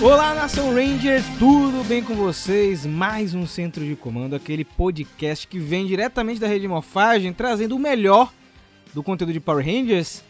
[0.00, 2.86] Olá, Nação Ranger, tudo bem com vocês?
[2.86, 7.80] Mais um Centro de Comando, aquele podcast que vem diretamente da rede Morfagem, trazendo o
[7.80, 8.32] melhor
[8.94, 10.22] do conteúdo de Power Rangers.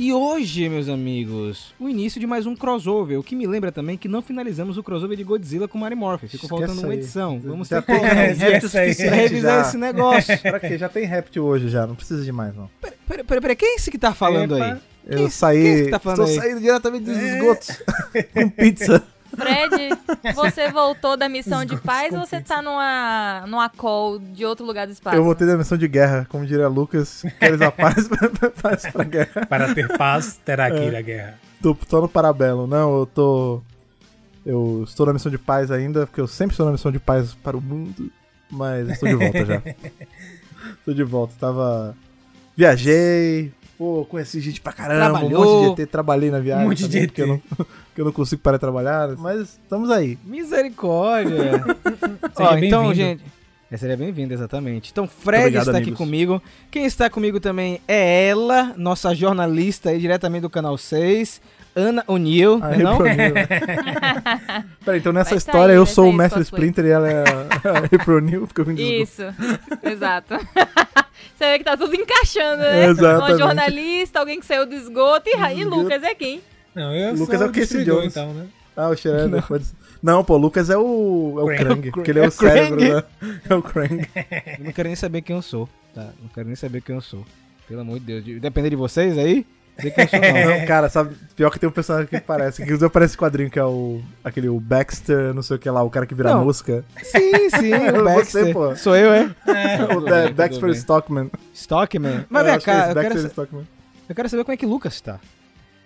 [0.00, 3.96] E hoje, meus amigos, o início de mais um crossover, o que me lembra também
[3.96, 6.28] que não finalizamos o crossover de Godzilla com Mary Morphin.
[6.28, 6.98] Ficou faltando uma aí.
[6.98, 7.40] edição.
[7.40, 10.38] Vamos já ter que revisar esse negócio.
[10.38, 10.78] Pra quê?
[10.78, 12.70] Já tem rap hoje já, não precisa de mais não.
[12.80, 14.74] Peraí, peraí, peraí, quem é esse que tá falando Epa.
[14.74, 14.78] aí?
[15.08, 16.48] Eu Quem- saí, quem é que tá falando estou aí?
[16.48, 17.82] saindo diretamente dos esgotos
[18.34, 19.02] com pizza.
[19.36, 24.64] Fred, você voltou da missão de paz ou você tá numa, numa call de outro
[24.66, 25.16] lugar do espaço?
[25.16, 28.08] Eu voltei da missão de guerra, como diria Lucas, queres a paz,
[28.60, 29.46] paz pra guerra.
[29.46, 30.98] Para ter paz, terá que ir É.
[30.98, 31.38] à guerra.
[31.62, 33.60] Tô, tô no parabelo, não, eu tô...
[34.46, 37.34] Eu estou na missão de paz ainda, porque eu sempre estou na missão de paz
[37.34, 38.10] para o mundo,
[38.50, 39.62] mas estou de volta já.
[40.80, 41.94] Estou de volta, tava...
[42.56, 45.68] Viajei, pô, conheci gente pra caramba, um Trabalhou.
[45.68, 47.08] monte de ET, trabalhei na viagem Um monte de também, ET.
[47.10, 50.18] porque eu não, porque eu não consigo parar de trabalhar, mas estamos aí.
[50.24, 51.64] Misericórdia.
[52.36, 53.22] Seja Ó, então, gente.
[53.70, 54.90] É, seria bem-vindo, exatamente.
[54.90, 55.98] Então, Fred Obrigado, está aqui amigos.
[55.98, 56.42] comigo.
[56.70, 61.38] Quem está comigo também é ela, nossa jornalista aí, diretamente do canal 6,
[61.76, 62.98] Ana O'Neill, Ah, né não?
[62.98, 63.34] New.
[64.84, 66.42] Peraí, então nessa Vai história sair, eu sou o Mestre.
[66.42, 69.22] Splinter e ela é a April New, porque eu vim Isso,
[69.82, 70.34] exato.
[70.34, 72.86] Você vê que tá tudo encaixando, né?
[72.86, 73.32] Exatamente.
[73.32, 76.40] Uma jornalista, alguém que saiu do esgoto e, e Lucas é quem?
[76.74, 78.06] Não, eu Lucas sou é o Casey Jones.
[78.16, 78.46] então, né?
[78.76, 79.74] Ah, o pode ser.
[80.00, 81.34] Não, pô, o Lucas é o.
[81.38, 81.64] É o Krang.
[81.64, 82.94] Krang, porque ele é É o cérebro, Krang.
[82.94, 83.02] né?
[83.50, 84.08] É o Krang.
[84.58, 86.10] Eu não quero nem saber quem eu sou, tá?
[86.22, 87.26] Não quero nem saber quem eu sou.
[87.66, 88.24] Pelo amor de Deus.
[88.24, 89.44] De- Depender de vocês aí,
[89.80, 90.58] sei quem eu sou não.
[90.60, 91.14] Não, cara, sabe?
[91.36, 92.64] Pior que tem um personagem que parece.
[92.64, 94.00] Que aparece esse quadrinho que é o.
[94.24, 96.44] Aquele o Baxter, não sei o que lá, o cara que vira Não.
[96.44, 96.84] mosca.
[97.02, 98.02] Sim, sim, o Você,
[98.44, 98.52] Baxter.
[98.52, 98.76] pô.
[98.76, 99.24] Sou eu, é?
[99.84, 100.68] o Tudo da- bem, Baxter.
[100.70, 101.30] Stockman.
[101.54, 102.24] Stockman.
[102.28, 103.66] Mas Eu vem é cá, eu quero, Baxter sa- Stockman.
[104.08, 105.18] eu quero saber como é que Lucas tá.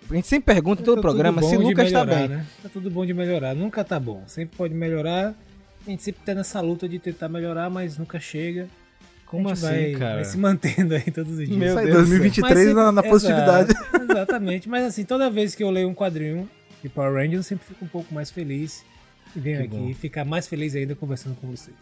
[0.09, 2.37] A gente sempre pergunta em todo o Tá programa se Lucas tá melhorar, bem.
[2.37, 2.45] Né?
[2.61, 3.55] Tá tudo bom de melhorar.
[3.55, 4.21] Nunca tá bom.
[4.27, 5.33] Sempre pode melhorar.
[5.85, 8.67] A gente sempre tá nessa luta de tentar melhorar, mas nunca chega.
[9.37, 10.15] Como a gente assim, vai, cara?
[10.15, 11.49] vai se mantendo aí todos os dias.
[11.57, 12.19] Meu Isso aí, Deus do céu.
[12.19, 13.71] 2023 sempre- na, na positividade.
[13.71, 14.69] Exato, exatamente.
[14.69, 16.49] Mas assim, toda vez que eu leio um quadrinho
[16.81, 18.83] de Power Rangers, eu sempre fico um pouco mais feliz.
[19.35, 19.93] E venho Que aqui bom.
[19.95, 21.75] ficar mais feliz ainda conversando com vocês.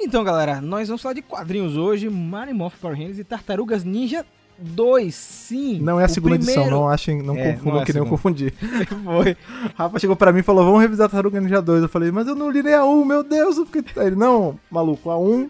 [0.00, 4.24] Então, galera, nós vamos falar de quadrinhos hoje, Mario Morph Power Rangers e Tartarugas Ninja
[4.60, 5.80] 2, sim.
[5.80, 8.02] Não é a segunda edição, primeiro- não achem, não É, confundam não é que nem
[8.02, 8.52] eu confundi.
[9.04, 9.36] Foi.
[9.76, 11.82] Rafa chegou pra mim e falou: Vamos revisar Tartaruga Ninja 2.
[11.82, 13.56] Eu falei: Mas eu não li nem a 1, meu Deus.
[13.56, 15.48] eu fiquei- Ele: Não, maluco, a 1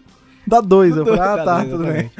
[0.49, 0.97] dá 2.
[0.97, 2.11] Eu falei: Ah, Tá tudo bem.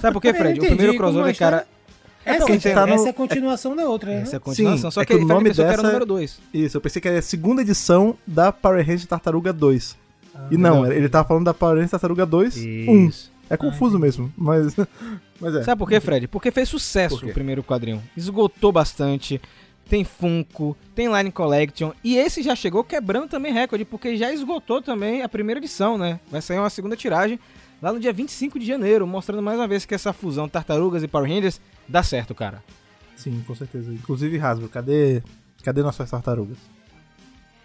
[0.00, 0.60] Sabe por quê, Fred?
[0.60, 1.80] O primeiro crossover, história- cara.
[2.22, 4.20] Essa, porque a gente tá no- essa é a continuação da outra, né?
[4.22, 4.90] Essa é a continuação.
[4.90, 6.38] Sim, só é que, que o ele nome pensou que era o dessa- número 2.
[6.52, 9.96] Isso, eu pensei que era a segunda edição da Power Rangers Tartaruga 2.
[10.34, 10.96] Ah, e não, legal.
[10.98, 13.10] ele tava falando da Power Rangers Tartaruga 2 1.
[13.48, 14.76] É confuso mesmo, mas.
[15.40, 15.62] Mas é.
[15.62, 16.28] Sabe por quê, Fred?
[16.28, 18.02] Porque fez sucesso o primeiro quadrinho.
[18.14, 19.40] Esgotou bastante.
[19.88, 21.92] Tem Funko, tem Line Collection.
[22.04, 26.20] E esse já chegou quebrando também recorde, porque já esgotou também a primeira edição, né?
[26.30, 27.40] Vai sair uma segunda tiragem
[27.82, 31.08] lá no dia 25 de janeiro, mostrando mais uma vez que essa fusão Tartarugas e
[31.08, 32.62] Power Rangers dá certo, cara.
[33.16, 33.92] Sim, com certeza.
[33.92, 35.22] Inclusive, Hasbro, cadê.
[35.62, 36.56] Cadê nossas tartarugas?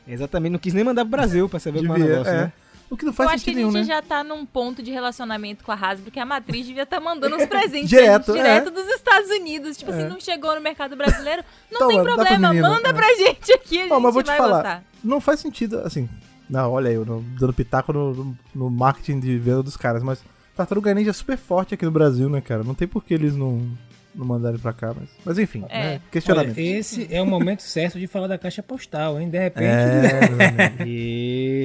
[0.08, 2.38] Exatamente, não quis nem mandar pro Brasil pra saber como é o negócio, é.
[2.44, 2.54] né?
[2.88, 3.84] O que não Eu faz acho que a gente nenhum, né?
[3.84, 7.36] já tá num ponto de relacionamento com a Hasbro que a matriz devia estar mandando
[7.36, 8.60] os presentes Direto, pra gente, é.
[8.60, 9.76] direto dos Estados Unidos.
[9.78, 9.96] Tipo É.
[9.98, 12.94] assim, não chegou no mercado brasileiro, não Toma, tem pra problema, menina, manda é.
[12.94, 14.52] pra gente aqui, a Ó, gente mas vou te vai falar.
[14.62, 14.84] gostar.
[15.04, 16.08] Não faz sentido, assim.
[16.50, 20.04] Não, olha aí, eu não- dando pitaco no, no- no marketing de venda dos caras,
[20.04, 20.24] mas
[20.56, 22.64] Tartaruga Ninja é super forte aqui no Brasil, né, cara?
[22.64, 23.68] Não tem por que eles não,
[24.14, 25.78] não mandarem pra cá, mas, mas enfim, É.
[25.84, 25.90] né?
[25.90, 26.58] Olha, questionamento.
[26.58, 29.28] esse é o momento certo de falar da caixa postal, hein?
[29.30, 29.66] De repente.
[29.66, 30.84] É, amigo.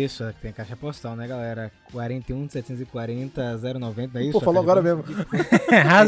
[0.04, 1.70] Isso, aqui tem caixa postal, né, galera?
[1.92, 4.32] 41 740 090, é isso?
[4.32, 5.04] Pô, falou agora mesmo.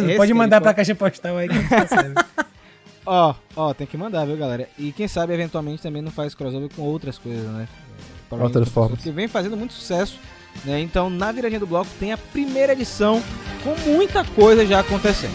[0.08, 2.14] Esse pode que mandar pra caixa postal aí que a gente recebe.
[3.04, 4.68] Ó, ó, tem que mandar, viu, galera?
[4.78, 7.66] E quem sabe, eventualmente, também não faz crossover com outras coisas, né?
[8.34, 9.00] É, Power Outras formas.
[9.00, 10.18] Que vem fazendo muito sucesso,
[10.64, 10.80] né?
[10.80, 13.22] Então, na viradinha do bloco, tem a primeira edição
[13.62, 15.32] com muita coisa já acontecendo.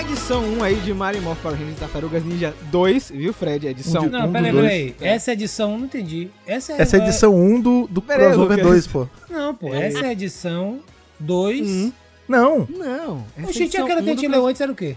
[0.00, 3.66] Edição 1 aí de Mario Morph Power Rangers Tartarugas Ninja 2, viu, Fred?
[3.66, 4.08] Edição Um 1.
[4.08, 4.94] de- Não, Um peraí, peraí.
[5.00, 6.28] Essa edição, não entendi.
[6.46, 8.66] Essa é, Essa é a edição 1 do, do crossover Lucas.
[8.66, 9.08] 2, pô.
[9.28, 9.72] Não, pô.
[9.74, 10.80] Essa é a edição
[11.18, 11.68] 2.
[11.68, 11.92] Hum.
[12.30, 13.24] Não, Não.
[13.36, 14.96] O edição aquela que a do gente leu antes era o quê?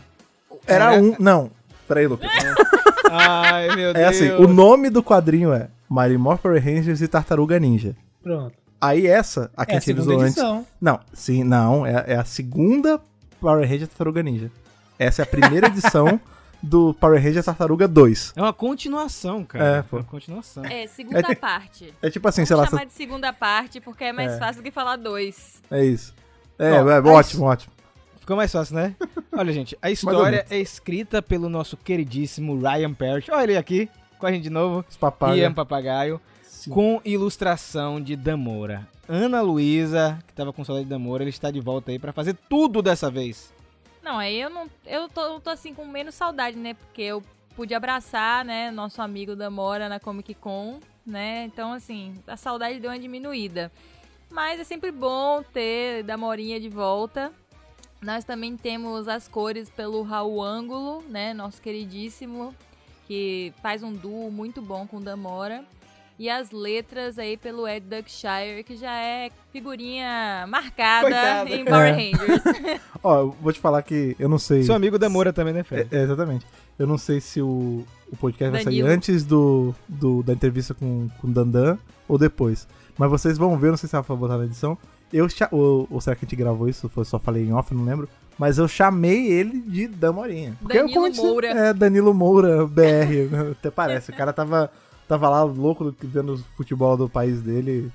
[0.67, 0.99] era É.
[1.01, 1.15] um.
[1.19, 1.49] Não,
[1.87, 2.29] peraí, Lucas.
[3.09, 4.07] Ai, meu É Deus.
[4.07, 7.95] assim, o nome do quadrinho é Mighty Morphin Power Rangers e Tartaruga Ninja.
[8.21, 8.53] Pronto.
[8.79, 10.25] Aí essa, a que É a segunda antes.
[10.37, 10.65] edição.
[10.79, 11.85] Não, sim, não.
[11.85, 12.99] É, é a segunda
[13.39, 14.51] Power Ranger Tartaruga Ninja.
[14.99, 16.19] Essa é a primeira edição
[16.61, 18.33] do Power Ranger Tartaruga 2.
[18.35, 19.65] É uma continuação, cara.
[19.65, 19.97] É, É, pô.
[19.97, 20.63] uma continuação.
[20.65, 21.93] É, segunda parte.
[22.01, 22.67] É tipo assim, Vamos sei lá.
[22.67, 24.37] chamar de segunda parte, porque é mais É.
[24.37, 25.61] fácil do que falar dois.
[25.71, 26.13] É isso.
[26.57, 27.73] É, Ó, é ótimo, ótimo.
[28.19, 28.95] ficou mais fácil, né?
[29.31, 33.31] Olha, gente, a história é escrita pelo nosso queridíssimo Ryan Parrott.
[33.31, 33.89] Olha ele aqui,
[34.19, 34.85] com a gente de novo.
[34.87, 35.41] Os papagaios.
[35.41, 36.21] Ian Papagaio.
[36.69, 38.87] Com ilustração de Damora.
[39.09, 42.37] Ana Luísa, que tava com saudade de Damora, ele está de volta aí pra fazer
[42.47, 43.53] tudo dessa vez.
[44.01, 44.69] Não, aí eu não.
[44.85, 46.73] Eu tô, eu tô assim com menos saudade, né?
[46.73, 47.21] Porque eu
[47.55, 51.43] pude abraçar, né, nosso amigo Damora na Comic Con, né?
[51.45, 53.71] Então, assim, a saudade deu uma diminuída.
[54.33, 57.31] Mas é sempre bom ter Damorinha de volta.
[58.01, 61.33] Nós também temos as cores pelo Raul Ângulo, né?
[61.33, 62.53] Nosso queridíssimo,
[63.07, 65.63] que faz um duo muito bom com Damora.
[66.19, 71.53] E as letras aí pelo Ed Duckshire, que já é figurinha marcada Coitado.
[71.53, 71.91] em Power É.
[71.91, 72.81] Rangers.
[73.03, 74.63] Ó, eu vou te falar que eu não sei.
[74.63, 75.87] Seu amigo Damora também, né, Fred?
[75.91, 76.45] É, é, exatamente.
[76.77, 78.87] Eu não sei se o, o podcast vai Danilo.
[78.87, 81.77] sair antes do, do- da entrevista com, com o Dandan
[82.07, 82.67] ou depois.
[82.97, 84.77] Mas vocês vão ver, não sei se ela vai botar na edição.
[85.11, 86.89] Eu ou, ou será que a gente gravou isso?
[86.95, 88.09] Ou só falei em off, não lembro.
[88.37, 90.57] Mas eu chamei ele de Damorinha.
[90.69, 91.47] Eu Danilo Moura.
[91.47, 93.51] É, Danilo Moura, BR.
[93.53, 94.11] Até parece.
[94.11, 94.71] O cara tava,
[95.07, 97.91] tava lá louco do- vendo o futebol do país dele.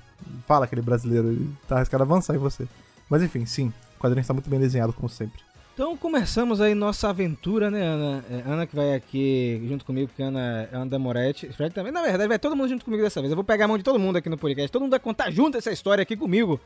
[0.47, 2.67] Fala aquele brasileiro, ele tá arriscado a avançar em você.
[3.09, 3.73] Mas enfim, sim.
[3.97, 5.41] O quadrinho está muito bem desenhado, como sempre.
[5.79, 8.25] Então começamos aí nossa aventura, né, Ana?
[8.29, 11.47] É, Ana que vai aqui junto comigo, porque Ana é Ana Moretti.
[11.53, 11.89] Fred também.
[11.89, 13.31] Na verdade, vai todo mundo junto comigo dessa vez.
[13.31, 14.69] Eu vou pegar a mão de todo mundo aqui no podcast.
[14.69, 16.59] Todo mundo vai contar junto essa história aqui comigo.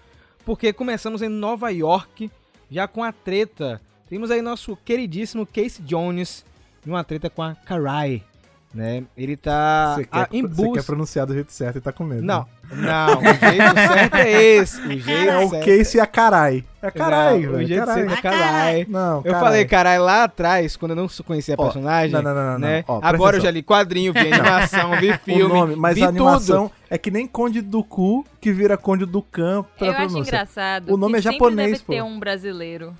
[0.43, 2.31] Porque começamos em Nova York,
[2.71, 3.79] já com a treta.
[4.09, 6.43] Temos aí nosso queridíssimo Casey Jones
[6.83, 8.23] em uma treta com a Karai,
[8.73, 9.03] né?
[9.15, 10.83] Ele tá Você quer, em você quer busca...
[10.83, 12.23] pronunciar do jeito certo e tá com medo.
[12.23, 14.81] Não, não, o jeito certo é esse.
[14.81, 15.65] O jeito É o certo.
[15.65, 16.63] Casey e a carai.
[16.81, 17.67] É carai, Não, O velho.
[17.67, 17.95] jeito Carai.
[18.03, 18.85] certo é Karai.
[18.89, 19.39] Não, Eu carai.
[19.41, 22.11] falei carai lá atrás, quando eu não conhecia a personagem.
[22.11, 22.83] não, não, não, não, né?
[22.87, 22.95] não.
[23.01, 23.41] Agora eu atenção.
[23.45, 25.43] já li quadrinho, vi animação, vi filme.
[25.43, 29.05] o nome, mas vi a animação é que nem Conde do Cu que vira Conde
[29.05, 30.29] do Can pra Eu acho pronúncia.
[30.29, 30.93] engraçado.
[30.93, 31.93] O nome que é japonês, deve pô.
[31.93, 32.93] ter um brasileiro.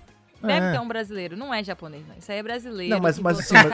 [0.43, 0.71] Deve É.
[0.73, 1.37] ter um brasileiro.
[1.37, 2.15] Não é japonês, não.
[2.17, 2.93] Isso aí é brasileiro.
[2.93, 3.71] Não, mas- mas assim, mas-.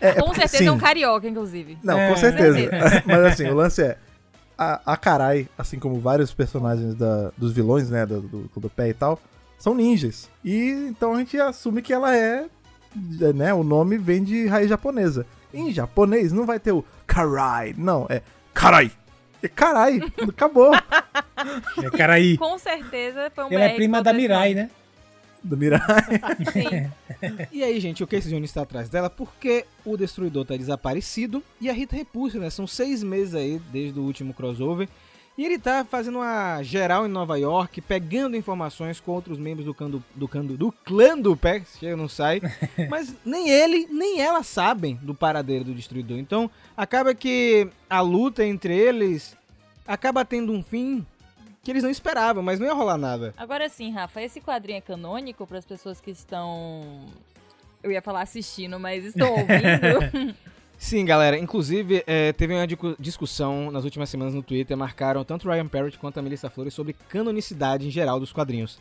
[0.00, 0.80] É, é Com certeza é um sim.
[0.80, 1.78] carioca, inclusive.
[1.82, 2.58] Não, É, com certeza.
[2.58, 3.02] certeza.
[3.06, 3.96] Mas assim, o lance é.
[4.58, 8.04] A, a Karai, assim como vários personagens da- dos vilões, né?
[8.06, 9.18] Do, do, do pé e tal,
[9.58, 10.28] são ninjas.
[10.44, 12.44] E então a gente assume que ela é.
[13.34, 13.52] né?
[13.54, 15.26] O nome vem de raiz japonesa.
[15.52, 17.74] Em japonês não vai ter o Karai.
[17.76, 18.20] Não, é
[18.54, 18.90] Karai.
[19.42, 20.00] É Karai.
[20.28, 20.70] Acabou.
[21.82, 22.36] É Caraí.
[22.38, 24.70] Com certeza foi um Ela é prima da Mirai, né?
[25.42, 25.80] Do Mirai.
[26.52, 27.46] Sim.
[27.50, 31.68] E aí, gente, o Casey Jones está atrás dela porque o Destruidor tá desaparecido e
[31.68, 32.48] a Rita Repulsa, né?
[32.48, 34.88] São seis meses aí desde o último crossover.
[35.36, 39.72] E ele tá fazendo uma geral em Nova York, pegando informações com outros membros do,
[39.72, 42.42] clã do, do, clã do, do clã do Pé, chega, não sai.
[42.90, 46.18] Mas nem ele, nem ela sabem do paradeiro do Destruidor.
[46.18, 49.34] Então, acaba que a luta entre eles
[49.86, 51.04] acaba tendo um fim
[51.62, 53.32] que eles não esperavam, mas não ia rolar nada.
[53.36, 57.06] Agora sim, Rafa, esse quadrinho é canônico para as pessoas que estão.
[57.82, 60.34] Eu ia falar assistindo, mas estão ouvindo.
[60.78, 61.38] Sim, galera.
[61.38, 62.66] Inclusive, é, teve uma
[62.98, 66.74] discussão nas últimas semanas no Twitter, marcaram tanto o Ryan Parrott quanto a Melissa Flores
[66.74, 68.80] sobre canonicidade em geral dos quadrinhos.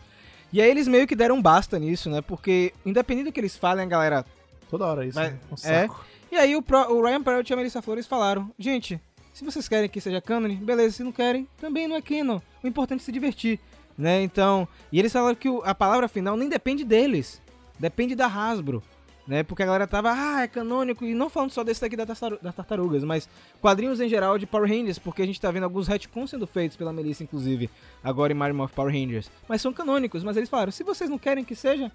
[0.51, 2.19] E aí eles meio que deram basta nisso, né?
[2.21, 4.25] Porque, independente do que eles falem, a galera...
[4.67, 5.19] Toda hora isso.
[5.19, 5.39] Mas- né?
[5.51, 5.89] Um é.
[6.31, 8.99] E aí o, pro- o Ryan Parrott e a Melissa Flores falaram, gente,
[9.33, 10.97] se vocês querem que seja canon, beleza.
[10.97, 12.39] Se não querem, também não é canon.
[12.63, 13.59] O importante é se divertir,
[13.97, 14.21] né?
[14.21, 14.67] Então...
[14.91, 17.41] E eles falaram que a palavra final nem depende deles.
[17.79, 18.83] Depende da Hasbro
[19.27, 19.43] né?
[19.43, 22.39] Porque a galera tava, ah, é canônico, e não falando só desse daqui da tartaru-
[22.41, 23.29] das tartarugas, mas
[23.61, 26.75] quadrinhos em geral de Power Rangers, porque a gente tá vendo alguns retcons sendo feitos
[26.75, 27.69] pela Melissa, inclusive,
[28.03, 29.31] agora em Mario Morph Power Rangers.
[29.47, 31.91] Mas são canônicos, mas eles falaram, se vocês não querem que seja,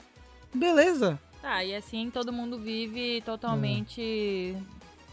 [0.54, 1.20] beleza.
[1.42, 4.56] Tá, e assim todo mundo vive totalmente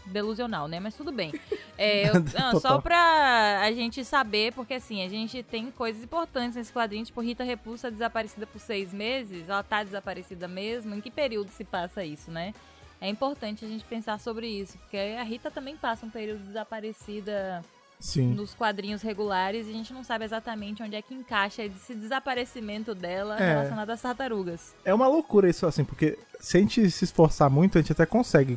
[0.06, 0.78] delusional, né?
[0.80, 1.32] Mas tudo bem.
[1.76, 6.54] É, eu- não, só pra a gente saber, porque assim, a gente tem coisas importantes
[6.54, 11.10] nesse quadrinho, tipo, Rita Repulsa desaparecida por seis meses, ela tá desaparecida mesmo, em que
[11.10, 12.54] período se passa isso, né?
[13.00, 17.64] É importante a gente pensar sobre isso, porque a Rita também passa um período desaparecida
[17.98, 18.34] Sim.
[18.34, 22.94] nos quadrinhos regulares e a gente não sabe exatamente onde é que encaixa esse desaparecimento
[22.94, 23.48] dela É.
[23.54, 24.74] relacionado às tartarugas.
[24.84, 28.06] É uma loucura isso, assim, porque se a gente se esforçar muito, a gente até
[28.06, 28.56] consegue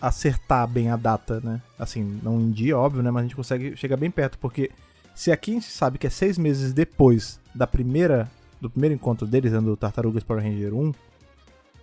[0.00, 1.60] acertar bem a data, né?
[1.78, 3.10] Assim, não em dia, óbvio, né?
[3.10, 4.70] Mas a gente consegue chegar bem perto, porque
[5.14, 9.26] se aqui a gente sabe que é seis meses depois da primeira, do primeiro encontro
[9.26, 10.92] deles, né, do Tartarugas Power Ranger 1,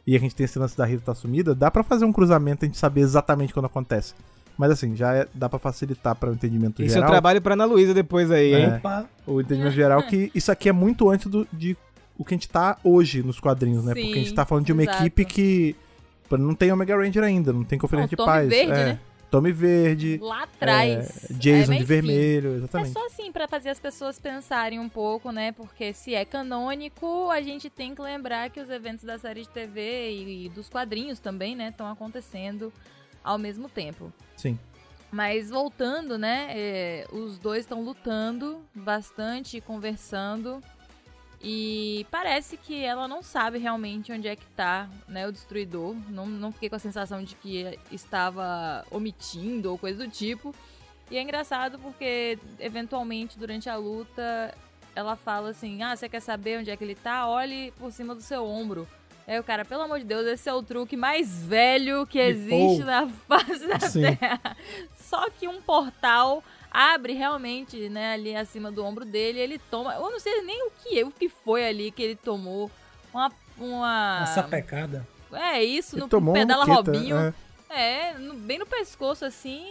[0.08, 2.64] e a gente tem esse lance da Rita tá sumida, dá pra fazer um cruzamento
[2.64, 4.14] e a gente saber exatamente quando acontece.
[4.58, 7.10] Mas assim, já é- dá pra facilitar para o entendimento Esse é o geral.
[7.12, 8.64] trabalho pra Ana Luísa depois aí, hein?
[8.66, 8.76] É.
[8.78, 11.76] Opa, o entendimento geral que isso aqui é muito antes do, de
[12.18, 13.94] o que a gente tá hoje nos quadrinhos, né?
[13.94, 15.02] Sim, Porque a gente tá falando de uma exato.
[15.02, 15.76] equipe que
[16.32, 18.50] não tem Omega Ranger ainda, não tem Conferência de Tommy Paz.
[18.50, 18.86] Verde, é.
[18.86, 19.00] né?
[19.30, 21.30] Tommy Verde, Lá atrás.
[21.30, 22.94] é, Jason É, de vermelho, enfim, É exatamente.
[22.94, 25.52] só assim pra fazer as pessoas pensarem um pouco, né?
[25.52, 29.50] Porque se é canônico, a gente tem que lembrar que os eventos da série de
[29.50, 32.72] TV e, e dos quadrinhos também, né, estão acontecendo
[33.24, 34.14] ao mesmo tempo.
[34.38, 34.58] Sim.
[35.12, 36.48] Mas voltando, né?
[36.52, 40.62] é, os dois estão lutando bastante, conversando.
[41.48, 45.96] E parece que ela não sabe realmente onde é que tá, né, o destruidor.
[46.10, 50.56] Não, não fiquei com a sensação de que estava omitindo ou coisa do tipo.
[51.12, 54.58] E é engraçado porque, eventualmente, durante a luta,
[54.96, 57.28] ela fala assim: Ah, você quer saber onde é que ele tá?
[57.28, 58.88] Olhe por cima do seu ombro.
[59.28, 62.84] Aí o cara, pelo amor de Deus, esse é o truque mais velho que existe
[62.84, 64.02] na face da Sim.
[64.02, 64.58] Terra.
[64.98, 66.44] Só que um portal
[66.76, 69.94] abre realmente, né, ali acima do ombro dele, ele toma.
[69.96, 72.70] Eu não sei nem o que, o que foi ali que ele tomou.
[73.14, 73.32] Uma.
[73.58, 75.08] Uma, Uma sapecada.
[75.32, 77.16] é isso, Ele no tomou uma pedala muqueta, Robinho.
[77.18, 77.34] é.
[77.70, 79.66] É, no- bem no pescoço, assim,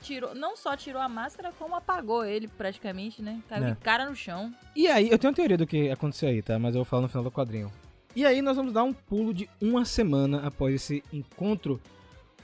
[0.00, 3.40] tirou, não só tirou a máscara, como apagou ele, praticamente, né?
[3.48, 3.70] Caiu É.
[3.70, 4.52] de cara no chão.
[4.76, 6.58] E aí, eu tenho uma teoria do que aconteceu aí, tá?
[6.60, 7.72] Mas eu vou falar no final do quadrinho.
[8.14, 11.80] E aí, nós vamos dar um pulo de uma semana após esse encontro,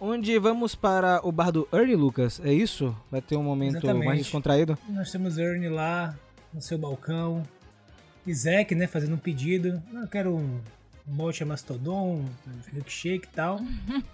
[0.01, 2.95] onde vamos para o bar do Early Lucas, é isso?
[3.11, 4.07] Vai ter um momento Exatamente.
[4.07, 4.79] mais descontraído?
[4.89, 6.17] Nós temos Ernie lá
[6.53, 7.43] no seu balcão.
[8.27, 9.83] Isaac, né, fazendo um pedido.
[9.95, 10.61] "Ah, Eu quero um
[11.07, 13.61] mocha mastodon, um milkshake e tal.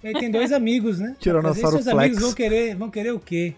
[0.03, 1.17] E aí tem dois amigos, né?
[1.19, 2.23] Tiranossauro Mas aí seus amigos Flex.
[2.25, 3.55] vão querer, vão querer o quê?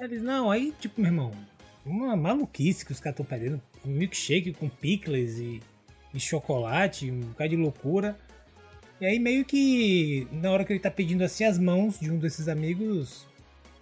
[0.00, 1.32] Eles, não, aí, tipo, meu irmão,
[1.84, 3.60] uma maluquice que os caras estão pedindo.
[3.86, 5.60] Um milkshake com pickles e,
[6.14, 8.16] e chocolate, um bocado de loucura.
[9.00, 12.18] E aí meio que na hora que ele tá pedindo assim, as mãos de um
[12.18, 13.26] desses amigos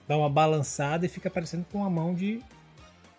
[0.09, 2.41] dá uma balançada e fica parecendo com a mão de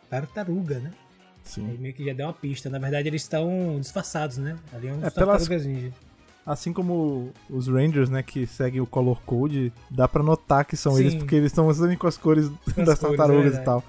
[0.09, 0.91] tartaruga, né?
[0.91, 1.77] Aí Sim.
[1.79, 2.69] meio que já deu uma pista.
[2.69, 4.57] Na verdade, eles estão disfarçados, né?
[4.73, 5.91] Ali é um É, tartarugas ninja.
[6.45, 10.93] Assim como os Rangers, né, que seguem o Color Code, dá pra notar que são
[10.93, 10.99] Sim.
[11.01, 12.51] eles, porque eles estão usando com as cores as
[12.85, 13.83] das cores, tartarugas é e tal.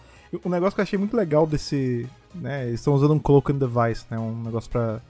[0.44, 2.08] O negócio que eu achei muito legal desse.
[2.34, 4.18] Né, eles estão usando um cloaking device, né?
[4.18, 5.00] Um negócio pra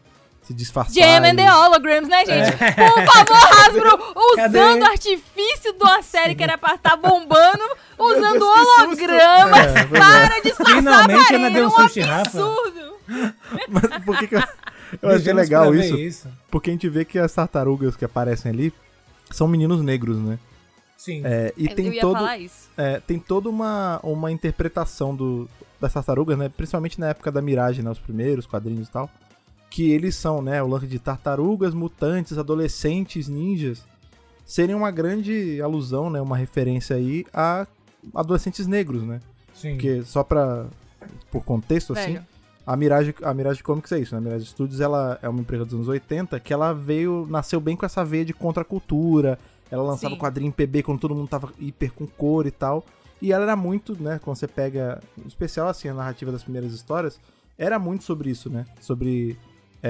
[0.45, 0.93] se disfarçar.
[0.95, 2.53] Gem and e- the Holograms, né, gente?
[2.53, 4.59] Por favor, Hasbro, Cadê?
[4.59, 7.63] usando o artifício de uma série que era pra estar bombando,
[7.99, 10.27] usando hologramas É, pois é.
[10.27, 12.21] para disfarçar Finalmente a ela deu um Rafa.
[12.21, 12.95] absurdo.
[13.69, 14.43] Mas por que, que eu,
[15.03, 15.97] eu achei legal isso?
[15.97, 16.29] isso.
[16.51, 18.73] Porque a gente vê que as tartarugas que aparecem ali
[19.31, 20.39] são meninos negros, né?
[20.97, 21.21] Sim.
[21.25, 22.15] É, e Eu tem ia todo.
[22.15, 22.69] falar isso.
[22.77, 25.49] É, tem toda uma, uma interpretação do,
[25.81, 26.49] das tartarugas, né?
[26.49, 27.91] Principalmente na época da Miragem, né?
[27.91, 29.11] Os primeiros quadrinhos e tal.
[29.75, 30.63] Que eles são, né?
[30.63, 33.83] O lance de tartarugas, mutantes, adolescentes, ninjas.
[34.47, 36.21] Serem uma grande alusão, né?
[36.21, 37.67] Uma referência aí a
[38.15, 39.19] adolescentes negros, né?
[39.53, 39.73] Sim.
[39.73, 40.67] Porque só pra...
[41.29, 42.13] Por contexto, assim...
[42.13, 42.27] Velho.
[42.65, 44.21] A Mirage, a Mirage Comics é isso, né?
[44.21, 47.77] A Mirage Studios ela é uma empresa dos anos 80 que ela veio, nasceu bem
[47.77, 49.39] com essa veia de contracultura.
[49.71, 50.21] Ela lançava Sim.
[50.21, 52.87] quadrinho em PB quando todo mundo tava hiper com cor e tal.
[53.21, 54.21] E ela era muito, né?
[54.23, 57.19] Quando você pega, em especial assim, a narrativa das primeiras histórias,
[57.59, 58.65] era muito sobre isso, né?
[58.81, 59.37] Sobre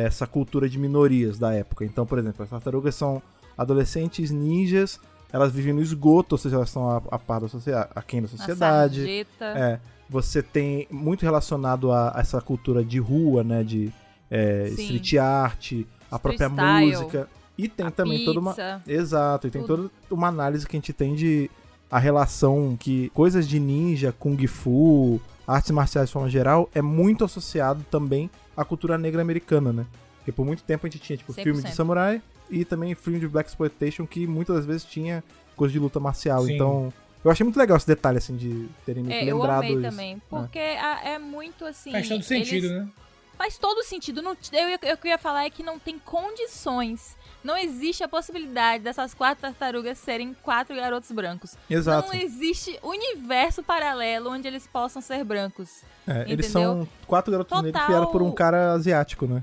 [0.03, 1.85] essa cultura de minorias da época.
[1.85, 3.23] Então, por exemplo, as tartarugas são
[3.57, 4.99] adolescentes ninjas,
[5.33, 8.27] elas vivem no esgoto, ou seja, elas estão a, a par da sociedade, aquém da
[8.27, 9.27] sociedade.
[9.41, 9.79] É,
[10.11, 13.63] você tem muito relacionado a, a essa cultura de rua, né?
[13.63, 13.93] De
[14.29, 15.73] é, street art,
[16.11, 17.29] a própria style, música.
[17.57, 18.51] E tem também toda uma.
[18.51, 18.83] pizza.
[18.87, 19.89] Exato, e tem tudo.
[19.89, 21.49] toda uma análise que a gente tem de
[21.89, 27.25] a relação que coisas de ninja, kung fu, artes marciais de forma geral, é muito
[27.25, 29.87] associado também à cultura negra americana, né?
[30.19, 31.73] Porque por muito tempo a gente tinha, tipo, filme de 100%.
[31.75, 35.23] samurai e também filme de Black Exploitation que muitas das vezes tinha
[35.57, 36.45] coisa de luta marcial.
[36.45, 36.55] Sim.
[36.55, 36.93] Então,
[37.23, 39.83] eu achei muito legal esse detalhe, assim, de terem que É, eu lembrado amei isso.
[39.83, 40.23] também.
[40.31, 41.93] Porque a- é muito assim.
[41.93, 42.89] Faz todo sentido, eles- né?
[43.37, 44.23] Faz todo sentido.
[44.23, 47.17] Não, eu, eu, que eu ia falar é que não tem condições.
[47.45, 51.55] Não existe a possibilidade dessas quatro tartarugas serem quatro garotos brancos.
[51.69, 52.09] Exato.
[52.09, 55.83] Não existe universo paralelo onde eles possam ser brancos.
[56.07, 59.43] É, eles são quatro garotos negros Total- criados por um cara asiático, né?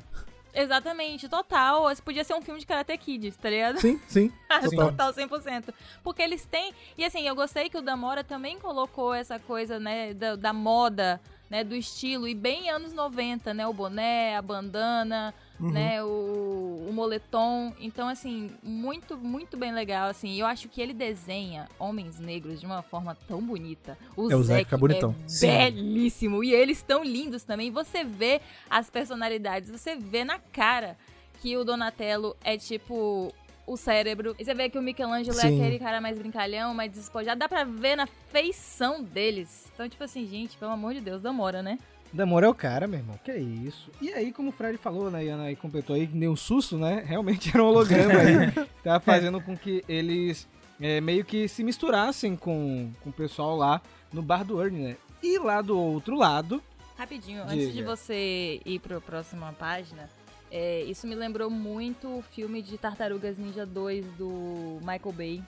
[0.53, 1.89] Exatamente, total.
[1.91, 3.79] Esse podia ser um filme de Karate Kid, tá ligado?
[3.79, 4.31] Sim, sim.
[4.49, 4.91] Total.
[4.91, 5.73] Total 100%.
[6.03, 6.73] Porque eles têm.
[6.97, 11.21] E assim, eu gostei que o Damora também colocou essa coisa, né, da, da moda,
[11.51, 12.29] né, do estilo.
[12.29, 13.67] E bem anos 90, né?
[13.67, 15.69] O boné, a bandana, Uhum.
[15.69, 17.71] né, o, o moletom.
[17.79, 20.33] Então, assim, muito, muito bem legal, assim.
[20.39, 23.95] Eu acho que ele desenha homens negros de uma forma tão bonita.
[24.17, 25.13] O É, o Zack fica bonitão.
[25.23, 25.47] é Sim.
[25.57, 26.43] belíssimo.
[26.43, 27.69] E eles tão lindos também.
[27.69, 30.97] Você vê as personalidades, você vê na cara
[31.41, 33.33] que o Donatello é tipo
[33.65, 34.35] o cérebro.
[34.37, 35.61] E você vê que o Michelangelo é Sim.
[35.61, 37.39] aquele cara mais brincalhão, mais despojado.
[37.39, 39.71] Dá pra ver na feição deles.
[39.73, 41.77] Então, tipo assim, gente, pelo amor de Deus, demora, né?
[42.13, 43.17] Demora é o cara, meu irmão.
[43.23, 43.89] Que isso.
[44.01, 46.77] E aí, como o Fred falou, né, Iana aí completou aí, que deu um susto,
[46.77, 47.03] né?
[47.07, 48.67] Realmente era um holograma aí.
[48.83, 50.47] Tava fazendo com que eles
[50.79, 54.97] é, meio que se misturassem com, com o pessoal lá no bar do Ernie, né?
[55.23, 56.61] E lá do outro lado,
[57.01, 57.53] Rapidinho, Diga.
[57.53, 60.07] antes de você ir para a próxima página,
[60.51, 65.43] é, isso me lembrou muito o filme de Tartarugas Ninja 2 do Michael Bay.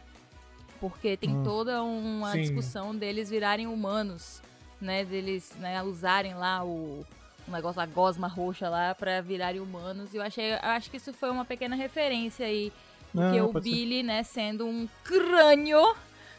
[0.79, 1.43] Porque tem Hum.
[1.43, 2.41] toda uma Sim.
[2.41, 4.41] discussão deles virarem humanos,
[4.81, 5.03] né?
[5.05, 7.05] Deles né, usarem lá o,
[7.47, 10.13] o negócio da gosma roxa lá pra virarem humanos.
[10.13, 12.71] E eu achei, eu acho que isso foi uma pequena referência aí.
[13.13, 13.75] Porque Não, o pode ser.
[13.75, 15.95] Billy, né, sendo um crânio,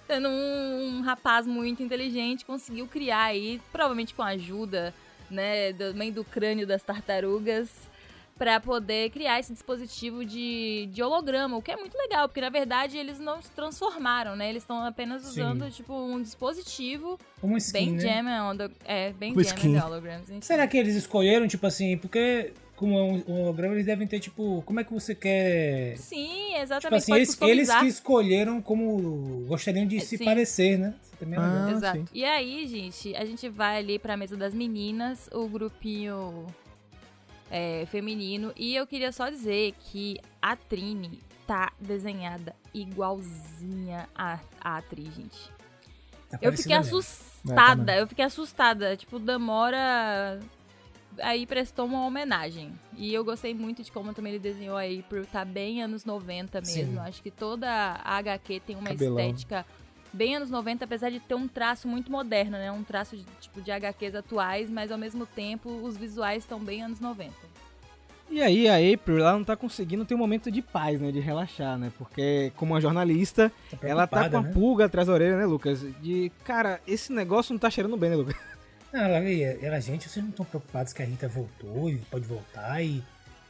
[0.06, 4.92] sendo um, um rapaz muito inteligente, conseguiu criar aí, provavelmente com a ajuda,
[5.30, 7.70] né, também do crânio das tartarugas,
[8.36, 12.50] pra poder criar esse dispositivo de, de holograma, o que é muito legal, porque na
[12.50, 14.50] verdade eles não se transformaram, né?
[14.50, 15.28] Eles estão apenas Sim.
[15.28, 17.98] usando, tipo, um dispositivo Como skin, bem né?
[18.00, 19.68] jam on the- é, bem Um jam skin.
[19.68, 20.30] on the holograms.
[20.30, 20.40] enfim.
[20.42, 24.18] Será que eles escolheram, tipo assim, porque como é um um holograma, eles devem ter,
[24.18, 25.96] tipo, como é que você quer.
[25.96, 30.24] Sim, Tipo exatamente, assim, pode eles, eles que escolheram como gostariam de É, se sim.
[30.24, 30.92] parecer, né?
[31.02, 31.42] Isso também é.
[31.42, 31.98] Ah, Exato.
[31.98, 32.04] sim.
[32.12, 36.46] E aí, gente, a gente vai ali pra mesa das meninas, o grupinho
[37.56, 38.52] é, feminino.
[38.56, 45.52] E eu queria só dizer que a Trini tá desenhada igualzinha à, à atriz, gente.
[46.28, 46.98] Tá Eu fiquei mesmo.
[46.98, 48.96] assustada, É, eu fiquei assustada.
[48.96, 50.40] Tipo, Damora
[51.20, 52.72] aí prestou uma homenagem.
[52.96, 56.60] E eu gostei muito de como também ele desenhou aí, por tá bem anos 90
[56.60, 56.92] mesmo.
[56.94, 56.98] Sim.
[56.98, 59.20] Acho que toda a HQ tem uma Cabelão.
[59.20, 59.64] estética
[60.14, 62.70] bem anos 90, apesar de ter um traço muito moderno, né?
[62.70, 66.82] Um traço de, tipo de HQs atuais, mas ao mesmo tempo os visuais estão bem
[66.82, 67.32] anos 90.
[68.30, 71.12] E aí a April, ela não tá conseguindo ter um momento de paz, né?
[71.12, 71.92] De relaxar, né?
[71.98, 74.50] Porque como uma jornalista, Tá ela tá com a né?
[74.52, 75.80] pulga atrás da orelha, né, Lucas?
[76.00, 78.34] De, cara, esse negócio não tá cheirando bem, né, Lucas?
[78.92, 82.80] Não, ela, ela, gente, vocês não estão preocupados que a Rita voltou e pode voltar
[82.82, 83.02] e.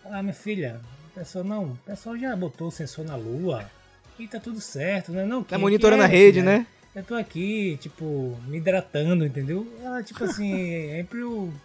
[0.07, 0.81] Ah, minha filha,
[1.11, 3.71] o pessoal não, o pessoal já botou o sensor na lua
[4.19, 5.25] e tá tudo certo, né?
[5.25, 6.59] Não, Tá monitorando que a é, rede, filha?
[6.59, 6.67] né?
[6.95, 9.67] Eu tô aqui, tipo, me hidratando, entendeu?
[9.83, 10.53] Ela, tipo assim,
[10.95, 11.05] é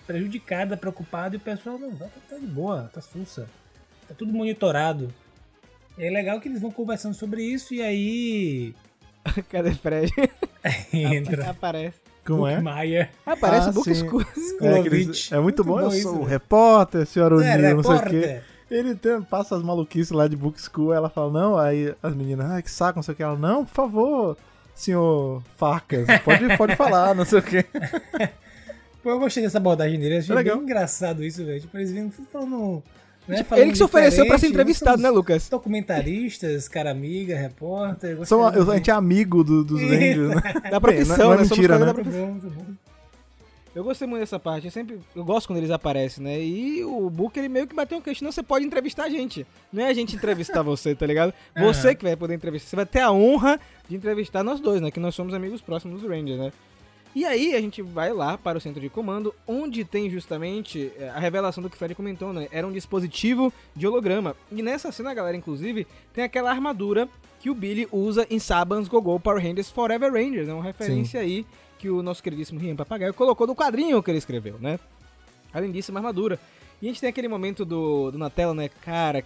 [0.07, 3.47] prejudicada, preocupada, e o pessoal, não, vai, tá de boa, tá sussa.
[4.07, 5.13] Tá tudo monitorado.
[5.97, 8.73] E é legal que eles vão conversando sobre isso e aí
[9.49, 10.11] Cadê Fred?
[10.93, 11.99] entra Aparece.
[12.25, 12.59] Como é?
[12.59, 13.09] Maia.
[13.25, 13.93] Aparece Ah, o Book.
[13.95, 14.21] School.
[14.21, 14.45] É, aqueles-
[15.07, 15.31] Skolovitch.
[15.31, 16.29] é muito, bom, eu isso, sou o né?
[16.29, 18.41] repórter, senhora É, O'Neill, não sei o quê.
[18.69, 22.49] Ele tem- passa as maluquices lá de book school, ela fala, não, aí as meninas,
[22.51, 23.23] ai, que saco, não sei o que.
[23.23, 24.37] Ela, não, por favor,
[24.75, 27.65] senhor Farcas, pode, pode falar, não sei o que.
[29.01, 31.61] Pô, eu gostei dessa abordagem dele, achei É bem engraçado isso, velho.
[31.61, 32.83] Tipo, eles vindo falando.
[33.27, 35.47] Né, Tipo, falando ele que se ofereceu pra ser diferente, entrevistado, né, Lucas?
[35.49, 38.17] Documentaristas, cara amiga, repórter.
[38.25, 38.69] São, muito.
[38.71, 39.81] a gente é amigo do- dos.
[39.81, 40.69] Rangers, né?
[40.69, 41.43] Da profissão, não é né?
[41.43, 41.85] Mentira, né?
[41.85, 42.65] da Muito bom, muito bom.
[43.75, 44.65] Eu gostei muito dessa parte.
[44.65, 46.41] Eu sempre eu gosto quando eles aparecem, né?
[46.41, 48.23] E o Book ele meio que bateu um queixo.
[48.23, 49.45] Não, você pode entrevistar a gente.
[49.71, 51.33] Não é a gente entrevistar você, tá ligado?
[51.57, 51.95] Você Aham.
[51.95, 52.69] que vai poder entrevistar.
[52.69, 54.91] Você vai ter a honra de entrevistar nós dois, né?
[54.91, 56.51] Que nós somos amigos próximos dos Rangers, né?
[57.15, 61.09] E aí a gente vai lá para o centro de comando, onde tem justamente eh,
[61.09, 62.47] a revelação do que o Fred comentou, né?
[62.51, 64.35] Era um dispositivo de holograma.
[64.51, 69.19] E nessa cena, galera, inclusive, tem aquela armadura que o Billy usa em Saban's Gogol
[69.19, 70.47] Power Rangers Forever Rangers.
[70.47, 71.45] É uma referência aí
[71.79, 74.79] que o nosso queridíssimo Rian Papagaio colocou no quadrinho que ele escreveu, né?
[75.53, 76.37] A lindíssima armadura.
[76.81, 78.69] E a gente tem aquele momento do, do Nutella, né?
[78.69, 79.23] Cara,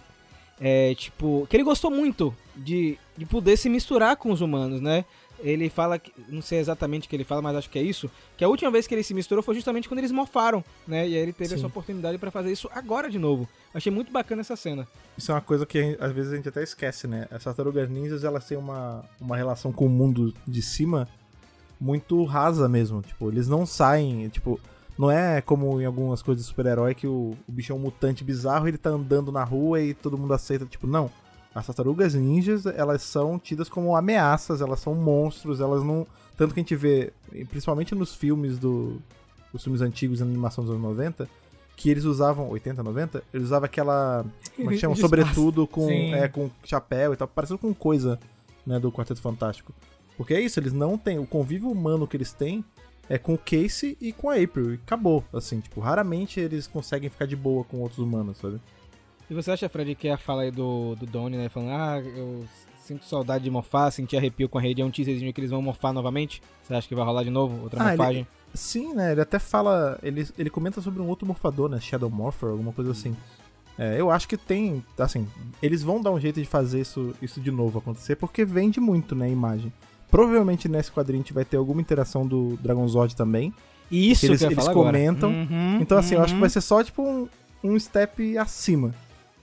[0.60, 1.46] é tipo.
[1.48, 5.04] Que ele gostou muito de, de poder se misturar com os humanos, né?
[5.40, 6.12] Ele fala que.
[6.28, 8.10] Não sei exatamente o que ele fala, mas acho que é isso.
[8.36, 11.08] Que a última vez que ele se misturou foi justamente quando eles morfaram, né?
[11.08, 11.56] E aí ele teve Sim.
[11.56, 13.48] essa oportunidade pra fazer isso agora de novo.
[13.72, 14.86] Achei muito bacana essa cena.
[15.18, 17.26] Isso é uma coisa que às vezes a gente até esquece, né?
[17.30, 21.08] As tartarugas ninjas, elas têm uma, uma relação com o mundo de cima
[21.84, 23.02] muito rasa mesmo.
[23.02, 24.58] Tipo, eles não saem, tipo...
[24.96, 28.22] Não é como em algumas coisas de super-herói que o, o bicho é um mutante
[28.22, 30.64] bizarro, ele tá andando na rua e todo mundo aceita.
[30.66, 31.10] Tipo, não.
[31.52, 36.06] As tartarugas ninjas, elas são tidas como ameaças, elas são monstros, elas não...
[36.36, 37.12] Tanto que a gente vê,
[37.48, 39.02] principalmente nos filmes do...
[39.52, 41.28] Os filmes antigos, na animação dos anos 90,
[41.76, 42.48] que eles usavam...
[42.50, 43.22] 80, 90?
[43.32, 44.24] Eles usavam aquela...
[44.56, 44.94] Como é que chama?
[44.94, 46.14] De Sobretudo com, Sim.
[46.14, 48.18] é, com chapéu e tal, parecendo com coisa,
[48.64, 49.74] né, do Quarteto Fantástico.
[50.16, 51.18] Porque é isso, eles não têm...
[51.18, 52.64] O convívio humano que eles têm
[53.08, 54.72] é com o Casey e com a April.
[54.72, 58.60] E acabou, assim, tipo, raramente eles conseguem ficar de boa com outros humanos, sabe?
[59.28, 61.48] E você acha, Fred, que a fala aí do, do Donnie, né?
[61.48, 62.44] Falando, ah, eu
[62.84, 65.62] sinto saudade de morfar, senti arrepio com a rede, é um teaserzinho que eles vão
[65.62, 66.42] morfar novamente?
[66.62, 67.62] Você acha que vai rolar de novo?
[67.62, 68.26] Outra Ah, ele- morfagem?
[68.52, 69.10] Sim, né?
[69.12, 69.98] Ele até fala.
[70.00, 71.80] Ele, ele comenta sobre um outro morfador, né?
[71.80, 73.16] Shadow Morpher, alguma coisa assim.
[73.76, 74.84] É, eu acho que tem.
[74.96, 75.26] Assim,
[75.60, 79.16] eles vão dar um jeito de fazer isso, isso de novo acontecer, porque vende muito,
[79.16, 79.24] né?
[79.26, 79.72] A imagem.
[80.14, 83.52] Provavelmente nesse quadrinho a gente vai ter alguma interação do Dragon Zord também.
[83.90, 84.86] Isso eles- que eles falar agora.
[84.86, 85.30] comentam.
[85.30, 86.40] Uhum, Então, assim, eu acho que uhum.
[86.40, 87.28] vai ser só, tipo, um,
[87.64, 88.94] um step acima.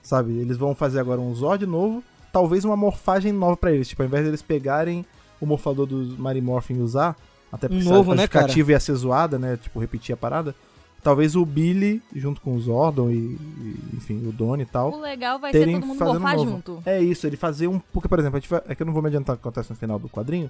[0.02, 0.32] Sabe?
[0.38, 2.02] Eles vão fazer agora um Zord novo.
[2.32, 3.86] talvez uma morfagem nova pra eles.
[3.88, 5.04] Tipo, ao invés deles pegarem
[5.38, 7.14] o morfador dos Marimorphin e usar,
[7.52, 8.46] até porque Um novo, a né, cara?
[8.46, 9.58] justificativa ia ser zoada, né?
[9.62, 10.54] Tipo, repetir a parada.
[11.02, 14.92] Talvez o Billy, junto com o Zordon e, e, enfim, o Donnie e tal.
[14.92, 16.50] O legal vai ser todo mundo fazendo morfar novo.
[16.50, 16.82] junto.
[16.86, 17.80] É isso, ele fazer um.
[17.92, 19.76] Porque, por exemplo, vai, é que eu não vou me adiantar o que acontece no
[19.76, 20.48] final do quadrinho.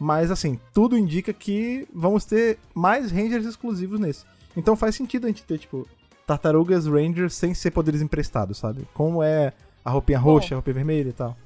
[0.00, 4.24] Mas, assim, tudo indica que vamos ter mais Rangers exclusivos nesse.
[4.56, 5.86] Então faz sentido a gente ter, tipo,
[6.26, 8.86] tartarugas Rangers sem ser poderes emprestados, sabe?
[8.92, 9.52] Como é
[9.84, 10.32] a roupinha Bom.
[10.32, 11.36] roxa, a roupinha vermelha e tal.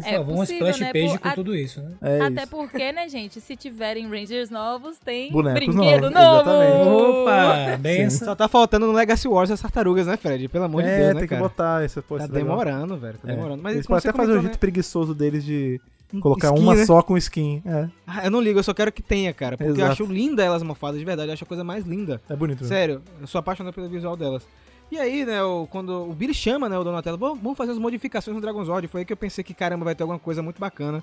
[0.00, 0.92] Por É favor, uma possível, splash né?
[0.92, 1.92] page Por- com a- tudo isso, né?
[2.02, 2.50] É Até isso.
[2.50, 6.14] porque, né, gente, se tiverem Rangers novos, tem Bonecos brinquedo novos,
[6.46, 6.50] novo.
[6.50, 6.88] exatamente.
[6.88, 8.26] Opa, benção.
[8.28, 10.48] Só tá faltando no Legacy Wars as tartarugas, né, Fred?
[10.48, 12.42] Pelo amor de é, Deus, né, tem que botar esse pô, Tá é legal.
[12.42, 13.18] demorando, velho.
[13.18, 13.34] Tá É.
[13.34, 13.62] demorando.
[13.62, 14.58] Mas Eles podem até fazer o jeito né?
[14.58, 15.80] preguiçoso deles de
[16.20, 16.84] colocar skin, uma né?
[16.86, 17.62] só com skin.
[17.66, 19.56] É, Ah, eu não ligo, eu só quero que tenha, cara.
[19.56, 19.92] Porque eu Exato.
[19.92, 21.28] acho linda elas mofadas, de verdade.
[21.28, 22.20] Eu acho a coisa mais linda.
[22.28, 22.58] é bonito.
[22.60, 22.68] mesmo.
[22.68, 24.46] Sério, eu sou apaixonado pelo visual delas.
[24.94, 28.32] E aí, né, o- quando o Billy chama, né, o Donatello, "Vamos- fazer as modificações
[28.34, 28.86] no Dragon Zord.
[28.86, 31.02] Foi aí que eu pensei que, caramba, vai ter alguma coisa muito bacana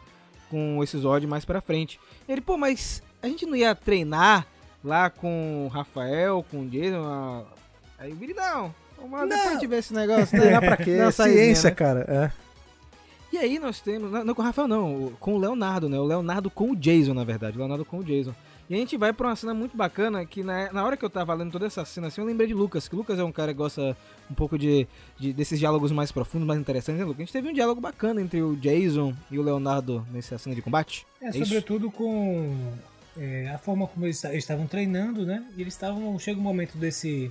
[0.50, 2.00] com esse Zord mais pra frente.
[2.28, 4.48] Ele, pô, mas a gente não ia treinar
[4.82, 7.04] lá com o Rafael, com o Jason?
[7.06, 7.44] a-
[8.00, 8.74] Aí o Billy, não.
[8.98, 10.38] Vamos lá, depois a gente vê esse negócio.
[10.38, 10.42] né?
[10.58, 10.96] Treinar pra quê?
[10.98, 11.76] Não, Ciência, né?
[11.76, 12.06] cara.
[12.08, 12.32] É.
[13.34, 14.10] E aí nós temos.
[14.12, 15.12] Não, não com o Rafael, não.
[15.20, 16.00] Com o Leonardo, né?
[16.00, 17.58] O Leonardo com o Jason, na verdade.
[17.58, 18.34] O Leonardo com o Jason.
[18.72, 21.10] E a gente vai pra uma cena muito bacana que na, na hora que eu
[21.10, 22.88] tava lendo toda essa cena assim, eu lembrei de Lucas.
[22.88, 23.98] Que Lucas é um cara que gosta
[24.30, 24.88] um pouco de,
[25.20, 27.20] de- desses diálogos mais profundos, mais interessantes, né, Lucas?
[27.20, 30.62] A gente teve um diálogo bacana entre o Jason e o Leonardo nessa cena de
[30.62, 31.06] combate.
[31.22, 31.40] É, isso?
[31.40, 32.56] sobretudo com
[33.18, 35.46] é, a forma como eles, eles estavam treinando, né?
[35.58, 36.18] E eles estavam.
[36.18, 37.30] Chega um momento desse,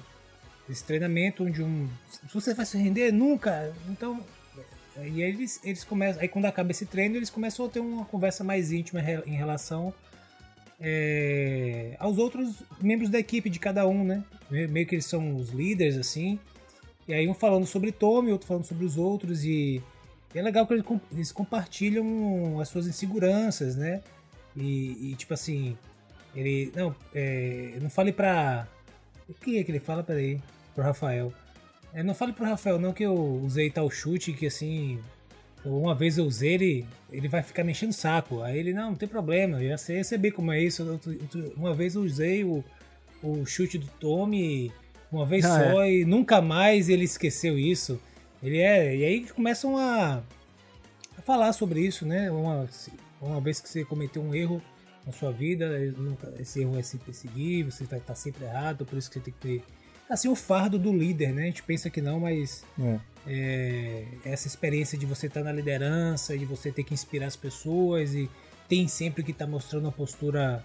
[0.68, 1.88] desse treinamento onde um.
[2.10, 3.72] Se você vai se render, nunca!
[3.88, 4.20] Então.
[4.98, 6.20] é, E aí eles, eles começam.
[6.20, 9.94] Aí quando acaba esse treino, eles começam a ter uma conversa mais íntima em relação
[10.80, 14.24] é, aos outros membros da equipe de cada um, né?
[14.50, 16.38] Me- Meio que eles são os líderes, assim.
[17.06, 19.82] E aí um falando sobre Tommy, outro falando sobre os outros e
[20.34, 24.00] é legal que eles, eles compartilham as suas inseguranças, né?
[24.56, 25.76] E, e, tipo assim,
[26.34, 26.72] ele.
[26.74, 28.66] Não, é, não fale pra.
[29.28, 30.02] O que é que ele fala?
[30.02, 30.40] Peraí.
[30.74, 31.32] Pro Rafael.
[31.92, 33.14] É, não fale pro Rafael, não, que eu
[33.44, 34.98] usei tal chute que assim.
[35.64, 38.42] Uma vez eu usei ele, ele vai ficar me enchendo o saco.
[38.42, 41.00] Aí ele, não, não tem problema, eu já sei, bem como é isso.
[41.56, 42.64] Uma vez eu usei o,
[43.22, 44.72] o chute do Tommy
[45.12, 48.00] uma vez Ah, só e nunca mais ele esqueceu isso.
[48.42, 48.96] Ele é.
[48.96, 50.22] E aí começam a,
[51.18, 52.30] a falar sobre isso, né?
[52.30, 52.68] Uma,
[53.20, 54.62] uma vez que você cometeu um erro
[55.04, 55.68] na sua vida,
[56.38, 59.34] esse erro vai se perseguir, você vai estar sempre errado, por isso que você tem
[59.34, 59.64] que ter.
[60.10, 61.42] Assim, o fardo do líder, né?
[61.44, 62.98] A gente pensa que não, mas É.
[63.26, 68.12] é, essa experiência de você estar na liderança, de você ter que inspirar as pessoas
[68.14, 68.28] e
[68.68, 70.64] tem sempre que estar mostrando uma postura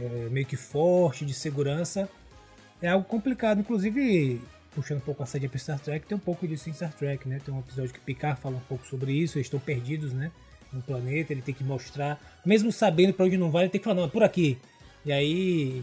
[0.00, 2.08] é, meio que forte, de segurança,
[2.80, 3.60] é algo complicado.
[3.60, 4.40] Inclusive,
[4.74, 7.28] puxando um pouco a sede para Star Trek, tem um pouco disso em Star Trek,
[7.28, 7.38] né?
[7.44, 10.30] Tem um episódio que Picard fala um pouco sobre isso, eles estão perdidos, né?
[10.72, 13.84] No planeta, ele tem que mostrar, mesmo sabendo para onde não vai, ele tem que
[13.84, 14.56] falar, não, é por aqui.
[15.04, 15.82] E aí,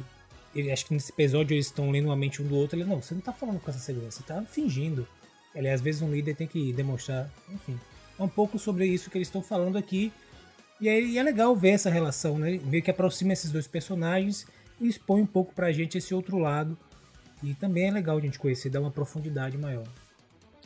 [0.59, 3.01] ele, acho que nesse episódio eles estão lendo a mente um do outro, ele, não,
[3.01, 5.07] você não tá falando com essa segurança, você tá fingindo.
[5.53, 7.79] Ele, às vezes um líder tem que demonstrar, enfim.
[8.17, 10.11] É um pouco sobre isso que eles estão falando aqui.
[10.79, 12.57] E aí é legal ver essa relação, né?
[12.57, 14.45] Ver que aproxima esses dois personagens
[14.79, 16.77] e expõe um pouco pra gente esse outro lado.
[17.41, 19.87] E também é legal a gente conhecer, dar uma profundidade maior.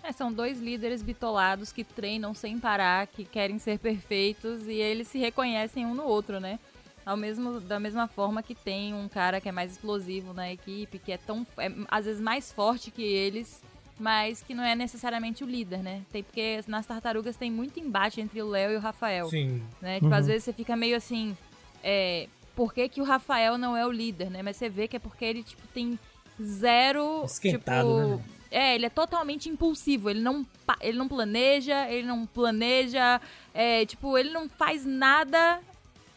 [0.04, 5.08] É, são dois líderes bitolados que treinam sem parar, que querem ser perfeitos e eles
[5.08, 6.60] se reconhecem um no outro, né?
[7.06, 11.00] Ao mesmo, da mesma forma que tem um cara que é mais explosivo na equipe,
[11.00, 13.62] que é tão é, às vezes mais forte que eles,
[14.00, 16.04] mas que não é necessariamente o líder, né?
[16.12, 19.64] Tem porque nas tartarugas tem muito embate entre o Léo e o Rafael Sim.
[19.82, 20.00] né?
[20.00, 21.36] Tipo, às vezes você fica meio assim,
[21.84, 24.42] é, por que, que o Rafael não é o líder, né?
[24.42, 25.98] Mas você vê que é porque ele, tipo, tem
[26.42, 28.08] zero, Esquentado, tipo...
[28.18, 28.24] né?
[28.52, 30.46] É, ele é totalmente impulsivo, ele não,
[30.82, 33.22] ele não planeja, ele não planeja,
[33.54, 35.62] é, tipo, ele não faz nada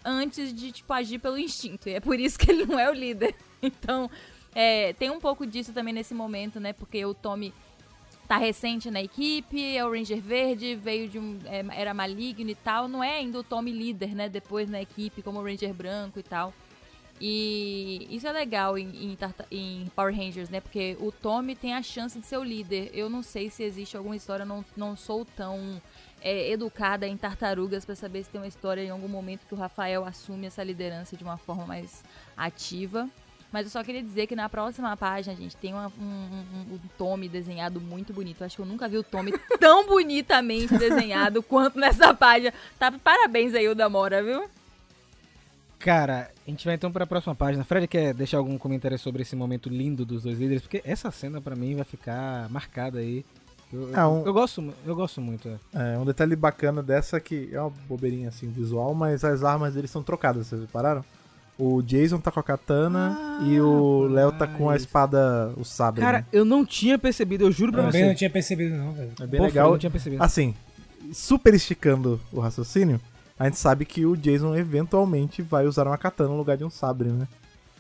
[0.05, 2.95] antes de, tipo, agir pelo instinto, e é por isso que ele não é o
[2.95, 3.35] líder.
[3.67, 4.11] Então,
[4.55, 6.75] é, tem um pouco disso também nesse momento, né?
[6.75, 7.51] Porque o Tommy
[8.29, 11.39] tá recente na equipe, é o Ranger Verde, veio de um.
[11.47, 12.87] é, era maligno e tal.
[12.87, 14.29] Não é ainda o Tommy líder, né?
[14.29, 16.53] Depois na equipe, como o Ranger Branco e tal.
[17.21, 19.19] E isso é legal em, em
[19.51, 20.61] em Power Rangers, né?
[20.61, 22.91] Porque o Tommy tem a chance de ser o líder.
[22.93, 25.81] Eu não sei se existe alguma história, não, não sou tão
[26.25, 29.57] é, educada em tartarugas pra saber se tem uma história em algum momento que o
[29.59, 32.03] Rafael assume essa liderança de uma forma mais
[32.37, 33.07] ativa.
[33.53, 36.81] Mas eu só queria dizer que na próxima página, gente, tem uma- um, um, um
[36.99, 38.41] Tommy desenhado muito bonito.
[38.41, 42.53] Eu acho que eu nunca vi o Tommy tão bonitamente desenhado quanto nessa página.
[42.81, 44.49] Tá, parabéns aí, o Damora, viu?
[45.79, 47.63] Cara, a gente vai então pra próxima página.
[47.63, 50.63] Fred quer deixar algum comentário sobre esse momento lindo dos dois líderes?
[50.63, 53.25] Porque essa cena pra mim vai ficar marcada aí
[53.73, 55.49] Eu, É, um- eu gosto, eu gosto muito.
[55.75, 55.95] é.
[55.95, 59.91] É, um detalhe bacana dessa que é uma bobeirinha assim visual, mas as armas deles
[59.91, 61.05] são trocadas, vocês repararam?
[61.57, 65.65] O Jason tá com a katana Ah, e o Léo tá com a espada, o
[65.65, 66.01] sabre.
[66.01, 66.27] Cara, né?
[66.33, 68.15] eu não tinha percebido, eu juro pra Também não você.
[68.17, 69.13] tinha percebido, não, velho.
[69.21, 69.67] É bem Pô, legal.
[69.69, 70.21] Eu não tinha percebido.
[70.23, 70.53] Assim,
[71.13, 73.01] super esticando o raciocínio,
[73.39, 76.71] a gente sabe que o Jason eventualmente vai usar uma katana no lugar de um
[76.71, 77.29] sabre, né?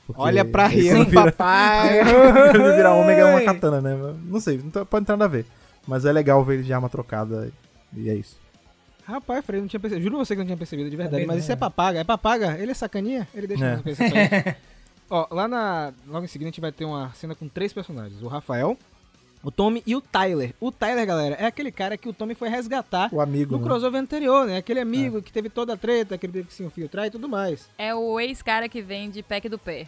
[0.07, 1.99] Porque Olha pra ele rir, quando vira, papai.
[2.53, 4.15] quando vira ômega é uma katana, né?
[4.25, 5.47] Não sei, não tá- pode ter nada a ver.
[5.87, 7.53] Mas é legal ver ele de arma trocada
[7.95, 8.39] e é isso.
[9.07, 10.05] Rapaz, Fred, não tinha percebido.
[10.05, 11.23] Juro você que não tinha percebido de verdade.
[11.23, 11.61] Também Mas isso é né?
[11.61, 11.99] papaga.
[12.01, 12.57] É papaga?
[12.59, 13.29] Ele é sacaninha?
[13.35, 13.95] Ele deixa É.
[13.95, 14.57] sacaninha.
[15.11, 15.93] Ó, lá na.
[16.07, 18.79] Logo em seguida a gente vai ter uma cena com três personagens: o Rafael,
[19.43, 20.55] o Tommy e o Tyler.
[20.59, 23.65] O Tyler, galera, é aquele cara que o Tommy foi resgatar O amigo, no né?
[23.69, 24.57] crossover anterior, né?
[24.57, 27.29] Aquele amigo que teve toda a treta, que ele teve que se infiltrar e tudo
[27.29, 27.69] mais.
[27.77, 29.87] É o ex-cara que vem de pack do pé.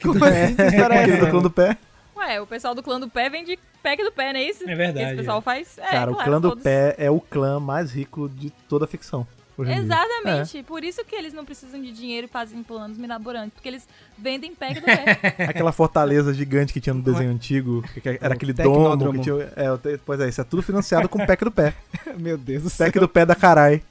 [0.00, 0.54] Como assim?
[0.54, 1.24] Que história é essa?
[1.24, 1.76] do clã do pé.
[2.20, 4.68] Ué, o pessoal do clã do pé vem de pack do pé, não é isso?
[4.68, 5.78] É verdade, Esse pessoal faz.
[5.78, 6.62] É, Cara, o claro, clã do todos.
[6.64, 9.26] pé é o clã mais rico de toda a ficção.
[9.58, 10.62] Exatamente.
[10.62, 13.52] Por isso que eles não precisam de dinheiro e fazem planos mirabolantes.
[13.52, 15.44] Porque eles vendem pack do pé.
[15.48, 19.52] Aquela fortaleza gigante que tinha no desenho antigo, que era O aquele domo que tinha.
[19.56, 21.74] É, o pois é, isso é tudo financiado com o pack do pé.
[22.18, 22.86] Meu Deus do céu.
[22.86, 23.82] Pack do pé da carai.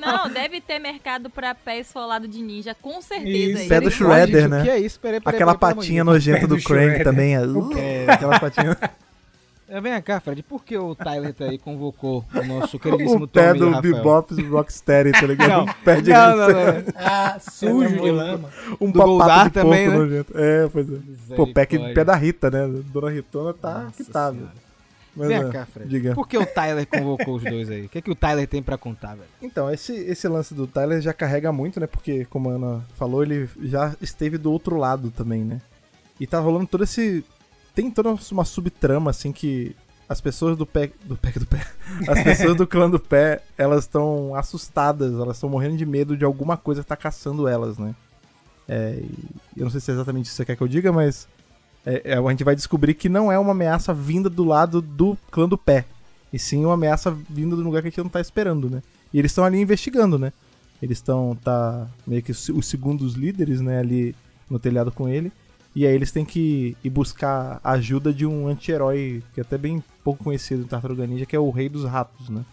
[0.00, 3.60] Não, deve ter mercado pra pé esfolado de ninja, com certeza.
[3.60, 3.68] Isso.
[3.68, 4.60] Pé do Shredder, né?
[4.60, 4.98] O que é isso?
[5.00, 7.34] Peraí, peraí, Aquela peraí, patinha nojenta Pé do do Crank também.
[7.34, 8.76] É, aquela patinha.
[9.68, 13.28] É, Vem cá, Fred, por que o Tyler tá aí convocou o nosso queridíssimo o
[13.28, 13.94] pé Tommy do Rafael?
[13.94, 15.48] Bebop Rocksteady, tá ligado?
[15.48, 16.84] Não, Um pé de não, não, não.
[16.94, 18.50] Ah, sujo de lama.
[18.78, 19.96] Um Do papato Goldar de porco também, né?
[19.96, 20.32] nojento.
[20.36, 21.34] É, pois é.
[21.34, 21.94] Pô, pack, Misericórdia.
[21.94, 22.82] pé da Rita, né?
[22.92, 24.50] Dona Ritona tá Nossa que tá, velho.
[25.14, 25.88] Mas, Vem é, cá, Fred.
[25.88, 26.14] diga.
[26.14, 27.84] Por que o Tyler convocou os dois aí?
[27.84, 29.28] O que, é que o Tyler tem pra contar, velho?
[29.42, 31.86] Então, esse, esse lance do Tyler já carrega muito, né?
[31.86, 35.60] Porque, como a Ana falou, ele já esteve do outro lado também, né?
[36.18, 37.24] E tá rolando todo esse.
[37.74, 39.76] Tem toda uma subtrama, assim, que
[40.08, 40.90] as pessoas do pé.
[41.04, 41.66] Do pé do pé.
[42.08, 46.24] As pessoas do clã do pé, elas estão assustadas, elas estão morrendo de medo de
[46.24, 47.94] alguma coisa que tá caçando elas, né?
[48.68, 49.02] É,
[49.56, 51.28] eu não sei se é exatamente isso que você quer que eu diga, mas.
[51.84, 55.16] É, é, a gente vai descobrir que não é uma ameaça vinda do lado do
[55.30, 55.84] clã do pé.
[56.32, 58.82] E sim uma ameaça vinda do lugar que a gente não tá esperando, né?
[59.12, 60.32] E eles estão ali investigando, né?
[60.80, 64.16] Eles estão, tá meio que os os segundos líderes, né, ali
[64.48, 65.30] no telhado com ele.
[65.74, 69.56] E aí eles têm que ir buscar a ajuda de um anti-herói que é até
[69.56, 72.44] bem pouco conhecido em Tartaruga Ninja, que é o Rei dos Ratos, né?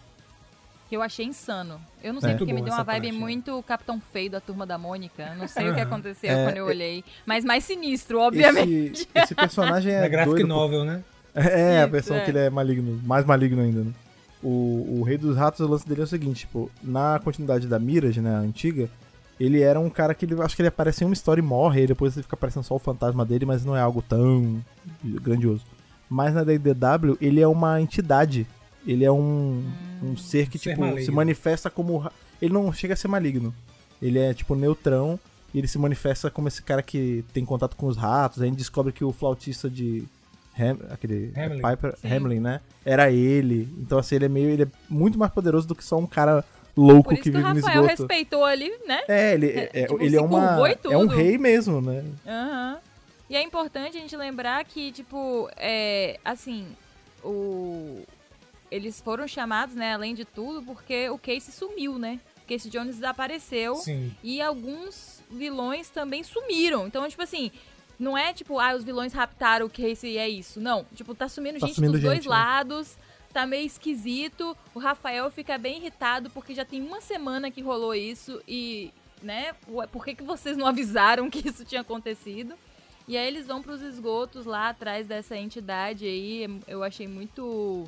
[0.90, 1.80] Que eu achei insano.
[2.02, 2.34] Eu não sei É.
[2.36, 3.18] porque me deu uma vibe parte, né?
[3.18, 5.34] muito Capitão Feio da Turma da Mônica.
[5.36, 7.04] Não sei o que aconteceu É, quando eu é- olhei.
[7.24, 9.02] Mas mais sinistro, obviamente.
[9.02, 11.02] Esse, esse personagem é Da graphic novel, né?
[11.32, 12.24] É, a versão é.
[12.24, 13.92] que ele é maligno, mais maligno ainda, né?
[14.42, 17.78] O, o Rei dos Ratos, o lance dele é o seguinte, tipo, na continuidade da
[17.78, 18.88] Mirage, né, a antiga,
[19.38, 21.82] ele era um cara que ele, acho que ele aparece em uma história e morre,
[21.84, 24.60] e depois ele fica aparecendo só o fantasma dele, mas não é algo tão
[25.04, 25.62] grandioso.
[26.08, 28.46] Mas na DDW, ele é uma entidade,
[28.86, 29.64] ele é um,
[30.02, 32.10] um ser que, ser tipo, se manifesta como...
[32.40, 33.54] Ele não chega a ser maligno,
[34.00, 35.18] ele é, tipo, neutrão,
[35.52, 38.50] e ele se manifesta como esse cara que tem contato com os ratos, aí a
[38.50, 40.04] gente descobre que o flautista de...
[40.58, 41.62] Ham, aquele é Hamlin.
[41.62, 42.12] Piper Sim.
[42.12, 42.60] Hamlin, né?
[42.84, 43.68] Era ele.
[43.78, 44.50] Então, assim, ele é meio.
[44.50, 46.44] Ele é muito mais poderoso do que só um cara
[46.76, 48.02] louco Por isso que que o vive no Rafael esgoto.
[48.02, 49.00] respeitou ali, né?
[49.08, 50.68] É, ele É, é, tipo, ele se é uma.
[50.68, 52.04] É um rei mesmo, né?
[52.26, 52.78] Aham.
[53.30, 56.66] E é importante a gente lembrar que, tipo, é, assim,
[57.24, 58.02] o...
[58.70, 62.20] eles foram chamados, né, além de tudo, porque o Casey sumiu, né?
[62.44, 64.14] O Casey Jones desapareceu Sim.
[64.22, 66.86] e alguns vilões também sumiram.
[66.86, 67.50] Então, tipo assim,
[67.98, 70.60] não é tipo, ah, os vilões raptaram o Casey e é isso.
[70.60, 72.30] Não, tipo, tá sumindo Tá gente sumindo dos dois gente, né?
[72.34, 72.96] lados.
[73.32, 74.56] Tá meio esquisito.
[74.74, 78.90] O Rafael fica bem irritado porque já tem uma semana que rolou isso e,
[79.22, 82.54] né, ué, por que, que vocês não avisaram que isso tinha acontecido?
[83.06, 86.60] E aí eles vão pros esgotos lá atrás dessa entidade aí.
[86.66, 87.84] Eu achei muito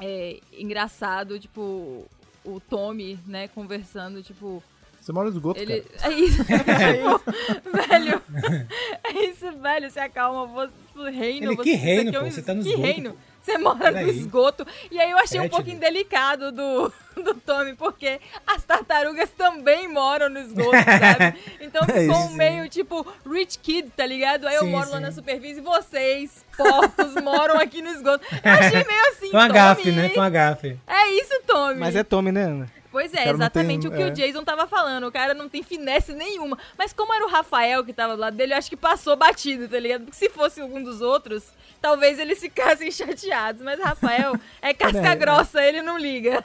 [0.00, 2.06] é, engraçado, tipo,
[2.44, 4.62] o Tommy, né, conversando, tipo,
[5.00, 5.80] Você mora no esgoto, ele.
[5.82, 6.12] cara.
[6.14, 8.22] É isso, tipo, velho.
[9.04, 9.90] É isso, velho.
[9.90, 11.46] Se acalma, você reino.
[11.48, 12.26] Ele, você, que reino, é pô?
[12.26, 13.16] um- Você tá no que esgoto, reino?
[13.42, 14.66] Você mora no esgoto.
[14.90, 15.56] E aí eu achei um Fétido.
[15.56, 21.38] pouco indelicado do, do Tommy, porque as tartarugas também moram no esgoto, sabe?
[21.60, 22.32] Então É ficou isso.
[22.36, 24.46] meio tipo rich kid, tá ligado?
[24.46, 25.02] Aí eu Sim, moro lá sim.
[25.02, 28.24] na superfície e vocês, porcos, moram aqui no esgoto.
[28.44, 30.10] Eu achei meio assim, uma gafe, né?
[30.14, 30.78] Uma gafe.
[30.86, 31.80] É isso, Tommy.
[31.80, 32.79] Mas é Tommy, né, Ana?
[32.92, 34.06] Pois é, exatamente tem- o que é.
[34.06, 35.06] o Jason tava falando.
[35.06, 36.58] O cara não tem finesse nenhuma.
[36.76, 39.68] Mas como era o Rafael que tava do lado dele, eu acho que passou batido,
[39.68, 40.02] tá ligado?
[40.04, 41.44] Porque se fosse algum dos outros,
[41.80, 43.62] talvez eles ficassem chateados.
[43.62, 45.14] Mas Rafael é casca É.
[45.16, 46.42] grossa, ele não liga.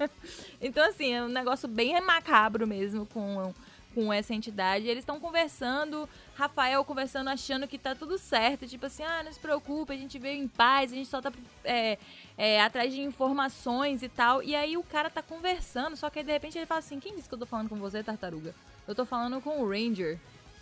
[0.60, 3.54] então, assim, é um negócio bem macabro mesmo com
[3.96, 4.86] com essa entidade.
[4.86, 8.66] Eles estão conversando, Rafael conversando, achando que tá tudo certo.
[8.66, 11.32] Tipo assim, ah, não se preocupe, a gente veio em paz, a gente só tá
[11.64, 11.96] é,
[12.36, 14.42] é, atrás de informações e tal.
[14.42, 17.16] E aí o cara tá conversando, só que aí, de repente ele fala assim: quem
[17.16, 18.54] disse que eu tô falando com você, tartaruga?
[18.86, 20.18] Eu tô falando com o Ranger.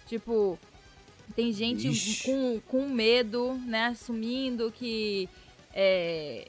[0.07, 0.57] Tipo,
[1.35, 3.87] tem gente com, com medo, né?
[3.87, 5.29] Assumindo que
[5.75, 6.47] é,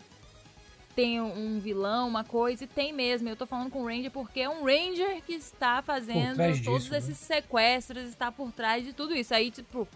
[0.95, 3.27] tem um vilão, uma coisa, e tem mesmo.
[3.27, 6.91] Eu tô falando com o Ranger porque é um Ranger que está fazendo todos disso,
[6.91, 6.97] né?
[6.97, 7.36] esses né?
[7.36, 9.34] sequestros, está por trás de tudo isso.
[9.34, 9.88] Aí, tipo,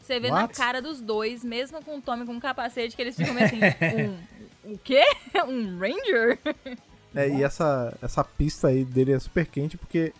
[0.00, 0.42] você vê What?
[0.42, 3.46] na cara dos dois, mesmo com o Tommy com um capacete, que eles ficam meio
[3.46, 3.60] assim,
[4.66, 5.04] um, o quê?
[5.46, 6.38] Um Ranger?
[7.14, 10.12] É, e essa, essa pista aí dele é super quente porque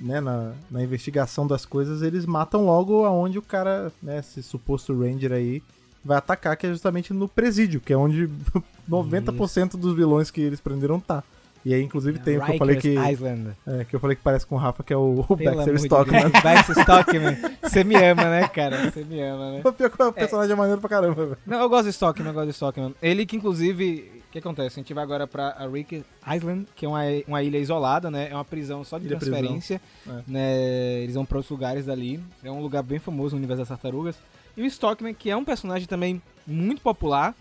[0.00, 4.98] né, na, na investigação das coisas, eles matam logo aonde o cara, né, esse suposto
[4.98, 5.62] Ranger aí,
[6.04, 8.28] vai atacar, que é justamente no presídio, que é onde
[8.88, 9.76] 90% Isso.
[9.76, 11.22] dos vilões que eles prenderam tá.
[11.64, 12.88] E aí, inclusive, tem o que eu falei que.
[12.88, 13.50] Island.
[13.66, 16.24] É, que eu falei que parece com o Rafa, que é o, o Baxter Stockman.
[16.24, 16.30] Né?
[16.42, 17.36] Baxter Stockman.
[17.62, 18.90] Você me ama, né, cara?
[18.90, 19.60] Você me ama, né?
[19.64, 21.38] O pior que o personagem é, é maneiro pra caramba, velho.
[21.46, 22.94] Não, eu gosto de Stockman, eu gosto de Stockman.
[23.02, 24.78] Ele que, inclusive, o que acontece?
[24.78, 28.28] A gente vai agora pra Rick Island, que é uma, uma ilha isolada, né?
[28.30, 29.80] É uma prisão só de ilha transferência.
[30.06, 30.22] É.
[30.24, 31.02] Né?
[31.02, 32.22] Eles vão para outros lugares dali.
[32.44, 34.16] É um lugar bem famoso no universo das tartarugas.
[34.56, 37.34] E o Stockman, que é um personagem também muito popular,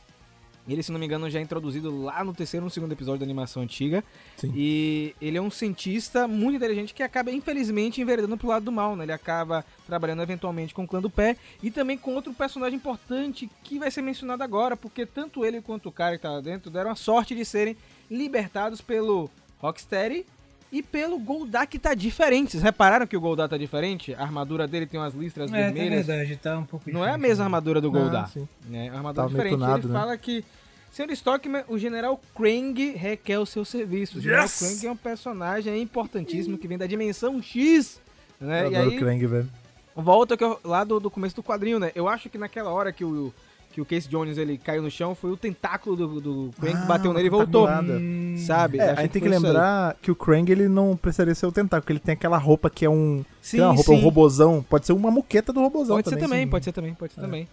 [0.74, 3.26] ele, se não me engano, já é introduzido lá no terceiro ou segundo episódio da
[3.26, 4.04] animação antiga.
[4.38, 4.52] Sim.
[4.56, 8.96] E ele é um cientista muito inteligente que acaba, infelizmente, enveredando pro lado do mal,
[8.96, 9.06] né?
[9.06, 13.50] Ele acaba trabalhando eventualmente com o clã do pé e também com outro personagem importante
[13.64, 16.70] que vai ser mencionado agora, porque tanto ele quanto o cara que tá lá dentro
[16.70, 17.76] deram a sorte de serem
[18.10, 19.30] libertados pelo
[19.60, 20.26] Rocksteady
[20.72, 22.52] e pelo Goldak tá diferente.
[22.52, 24.14] Vocês repararam que o Goldak tá diferente?
[24.14, 26.08] A armadura dele tem umas listras é, vermelhas.
[26.08, 28.48] É verdade, tá um pouco Não é a mesma armadura do Goldak.
[28.72, 29.54] É uma armadura tá diferente.
[29.54, 30.00] Tunado, Ele né?
[30.00, 30.46] fala que
[30.92, 34.18] Senhor Stockman, o General Krang requer o seu serviço.
[34.18, 34.60] O General yes!
[34.60, 38.02] Krang é um personagem importantíssimo que vem da dimensão X.
[38.40, 38.66] Né?
[38.66, 39.50] Eu e aí, Krang, velho.
[39.96, 41.92] Volta que eu, lá do, do começo do quadrinho, né?
[41.94, 43.34] Eu acho que naquela hora que o,
[43.72, 46.82] que o Case Jones ele caiu no chão, foi o tentáculo do, do Krang ah,
[46.82, 47.68] que bateu nele e voltou.
[47.68, 48.80] Hum, sabe?
[48.80, 51.92] É, a gente tem que lembrar que o Krang ele não precisaria ser o tentáculo,
[51.92, 53.24] ele tem aquela roupa que é um.
[53.42, 53.94] Sim, uma roupa, sim.
[53.94, 54.66] um robozão.
[54.68, 56.20] Pode ser uma moqueta do robozão pode também.
[56.20, 57.24] Ser também pode ser também, pode ser é.
[57.24, 57.48] também.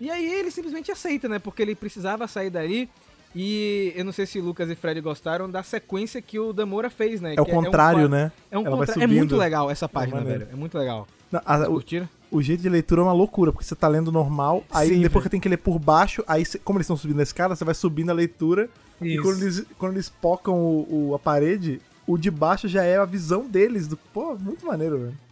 [0.00, 1.38] E aí ele simplesmente aceita, né?
[1.38, 2.88] Porque ele precisava sair dali.
[3.34, 7.20] E eu não sei se Lucas e Fred gostaram da sequência que o Damora fez,
[7.20, 7.34] né?
[7.36, 8.32] É o contrário, é um, né?
[8.50, 9.02] É um contrário.
[9.02, 10.48] É muito legal essa página, é velho.
[10.50, 11.06] É muito legal.
[11.30, 11.82] Não, a, o,
[12.30, 15.22] o, jeito de leitura é uma loucura, porque você tá lendo normal, aí Sim, depois
[15.22, 17.74] que tem que ler por baixo, aí como eles estão subindo a escada, você vai
[17.74, 18.70] subindo a leitura.
[19.00, 19.20] Isso.
[19.20, 22.96] E quando eles, quando eles pocam o, o, a parede, o de baixo já é
[22.96, 23.86] a visão deles.
[23.86, 25.27] Do, pô, muito maneiro, velho.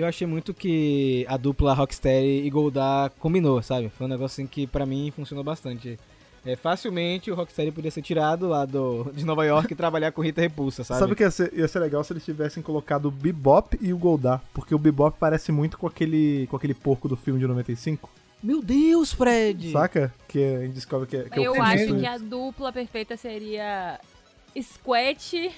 [0.00, 3.90] Eu achei muito que a dupla Rocksteady e Goldar combinou, sabe?
[3.90, 5.98] Foi um negócio assim que pra mim funcionou bastante.
[6.42, 10.22] É, facilmente o Rocksteady podia ser tirado lá do, de Nova York e trabalhar com
[10.22, 11.00] Rita Repulsa, sabe?
[11.00, 13.92] Sabe o que ia ser, ia ser legal se eles tivessem colocado o Bebop e
[13.92, 14.42] o Goldar?
[14.54, 18.08] Porque o Bebop parece muito com aquele, com aquele porco do filme de 95.
[18.42, 19.70] Meu Deus, Fred!
[19.70, 20.14] Saca?
[20.26, 23.18] Que a gente descobre que, é, que Eu é o acho que a dupla perfeita
[23.18, 24.00] seria
[24.58, 25.52] Squat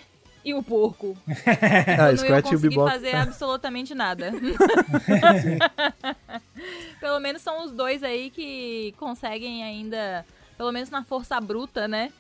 [0.45, 1.17] e o porco.
[1.27, 2.79] ah, Squat e o Bebop.
[2.79, 4.33] não fazer absolutamente nada.
[7.01, 10.25] Pelo menos são os dois aí que conseguem ainda
[10.57, 12.13] pelo menos na força bruta, né?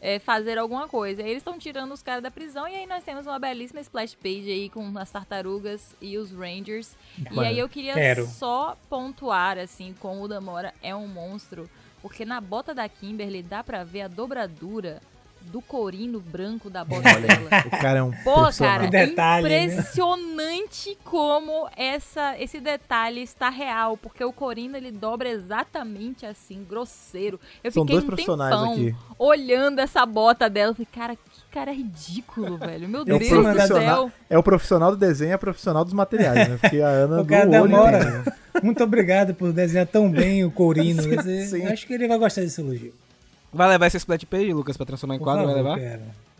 [0.00, 1.22] É, fazer alguma coisa.
[1.22, 4.14] Aí eles estão tirando os caras da prisão e aí nós temos uma belíssima splash
[4.14, 6.96] page aí com as tartarugas e os Rangers.
[7.30, 8.26] Mano, e aí eu queria quero.
[8.26, 11.68] só pontuar, assim, como o Damora é um monstro,
[12.00, 15.02] porque na bota da Kimberly dá pra ver a dobradura
[15.42, 17.50] do corino branco da bota dela.
[17.66, 19.64] O cara é um Pô, cara, detalhe, né?
[19.64, 20.96] impressionante né?
[21.04, 27.40] como essa, esse detalhe está real, porque o corino ele dobra exatamente assim, grosseiro.
[27.64, 28.94] Eu São fiquei dois um profissionais aqui.
[29.18, 32.88] olhando essa bota dela, falei, cara, que cara ridículo, velho.
[32.88, 34.12] Meu é Deus do céu.
[34.28, 36.58] É o profissional do desenho, é o profissional dos materiais, né?
[36.60, 38.24] Porque a Ana o cara demora.
[38.62, 41.02] Muito obrigado por desenhar tão bem o corino.
[41.22, 41.66] Sim, sim.
[41.66, 42.92] Acho que ele vai gostar desse elogio.
[43.52, 45.46] Vai levar esse split page, Lucas, pra transformar em Por quadro?
[45.46, 45.78] Favor, vai levar?
[45.78, 46.30] Quero.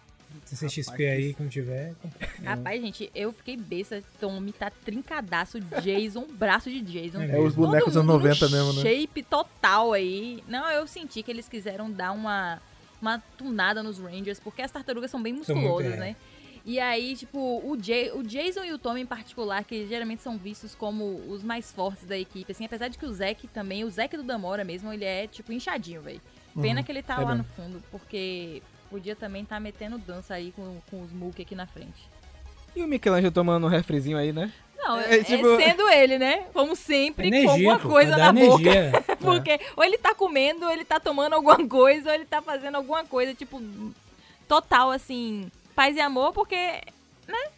[0.57, 1.94] CXP aí, quando tiver.
[2.44, 4.03] Rapaz, gente, eu fiquei besta.
[4.20, 5.61] Tommy tá trincadaço.
[5.61, 7.23] Jason, braço de Jason.
[7.23, 8.83] É, os bonecos anos 90 mesmo, né?
[8.83, 10.42] Shape total aí.
[10.49, 12.61] Não, eu senti que eles quiseram dar uma,
[13.01, 16.16] uma tunada nos Rangers, porque as tartarugas são bem musculosas, né?
[16.64, 20.37] E aí, tipo, o, Jay, o Jason e o Tommy em particular, que geralmente são
[20.37, 23.91] vistos como os mais fortes da equipe, assim, apesar de que o Zack também, o
[23.91, 26.20] Zack do Damora mesmo, ele é, tipo, inchadinho, velho.
[26.61, 26.85] Pena uhum.
[26.85, 30.78] que ele tá é lá no fundo, porque podia também tá metendo dança aí com,
[30.91, 32.09] com os Mook aqui na frente.
[32.74, 34.53] E o Michelangelo tomando um refrizinho aí, né?
[34.76, 35.47] Não, é, é, tipo...
[35.47, 36.47] é sendo ele, né?
[36.53, 38.91] Como sempre, energia, com alguma coisa na energia.
[38.91, 39.16] boca.
[39.20, 39.61] Porque é.
[39.76, 43.05] ou ele tá comendo, ou ele tá tomando alguma coisa, ou ele tá fazendo alguma
[43.05, 43.62] coisa, tipo,
[44.49, 45.51] total, assim,
[45.81, 46.57] paz e amor, porque,
[47.26, 47.49] né?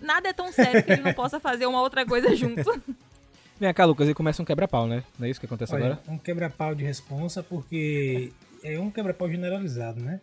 [0.00, 2.62] nada é tão sério que ele não possa fazer uma outra coisa junto.
[3.58, 5.02] Vem cá, Lucas, e começa um quebra-pau, né?
[5.18, 6.02] Não é isso que acontece Olha, agora?
[6.06, 8.30] um quebra-pau de responsa, porque
[8.62, 10.20] é um quebra-pau generalizado, né?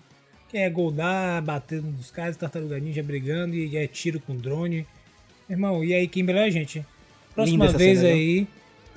[0.47, 4.87] Que é Goldar batendo nos caras, Tartaruga Ninja brigando e é tiro com drone.
[5.49, 6.85] Irmão, e aí, Kimberly, a gente?
[7.35, 8.47] Próxima Linda vez cena, aí,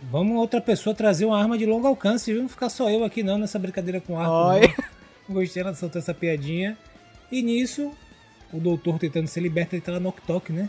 [0.01, 2.43] vamos outra pessoa trazer uma arma de longo alcance, viu?
[2.43, 4.61] Não ficar só eu aqui não nessa brincadeira com não.
[5.29, 6.79] Gostei, ela soltou essa piadinha.
[7.33, 7.91] E nisso,
[8.57, 10.69] o doutor tentando ser liberto, ele tá lá no Tok, né?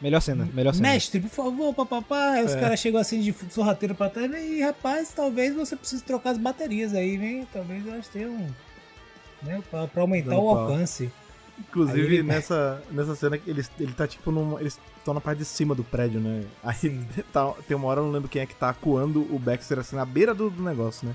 [0.00, 0.88] Melhor cena, melhor cena.
[0.88, 2.30] Mestre, por favor, papapá.
[2.32, 2.60] Aí os É.
[2.60, 4.30] caras chegam assim de sorrateiro pra trás.
[4.34, 7.46] E rapaz, talvez você precise trocar as baterias aí, vem.
[7.52, 8.46] Talvez elas tenham.
[9.42, 10.58] Né, pra, pra aumentar Dando o pau.
[10.68, 11.10] alcance.
[11.58, 14.58] Inclusive, ele- nessa, nessa cena, ele, ele tá tipo num.
[14.58, 16.44] Eles estão na parte de cima do prédio, né?
[16.64, 16.98] Aí
[17.32, 19.96] tá- tem uma hora, eu não lembro quem é que tá acuando o Baxter assim
[19.96, 21.14] na beira do, do negócio, né?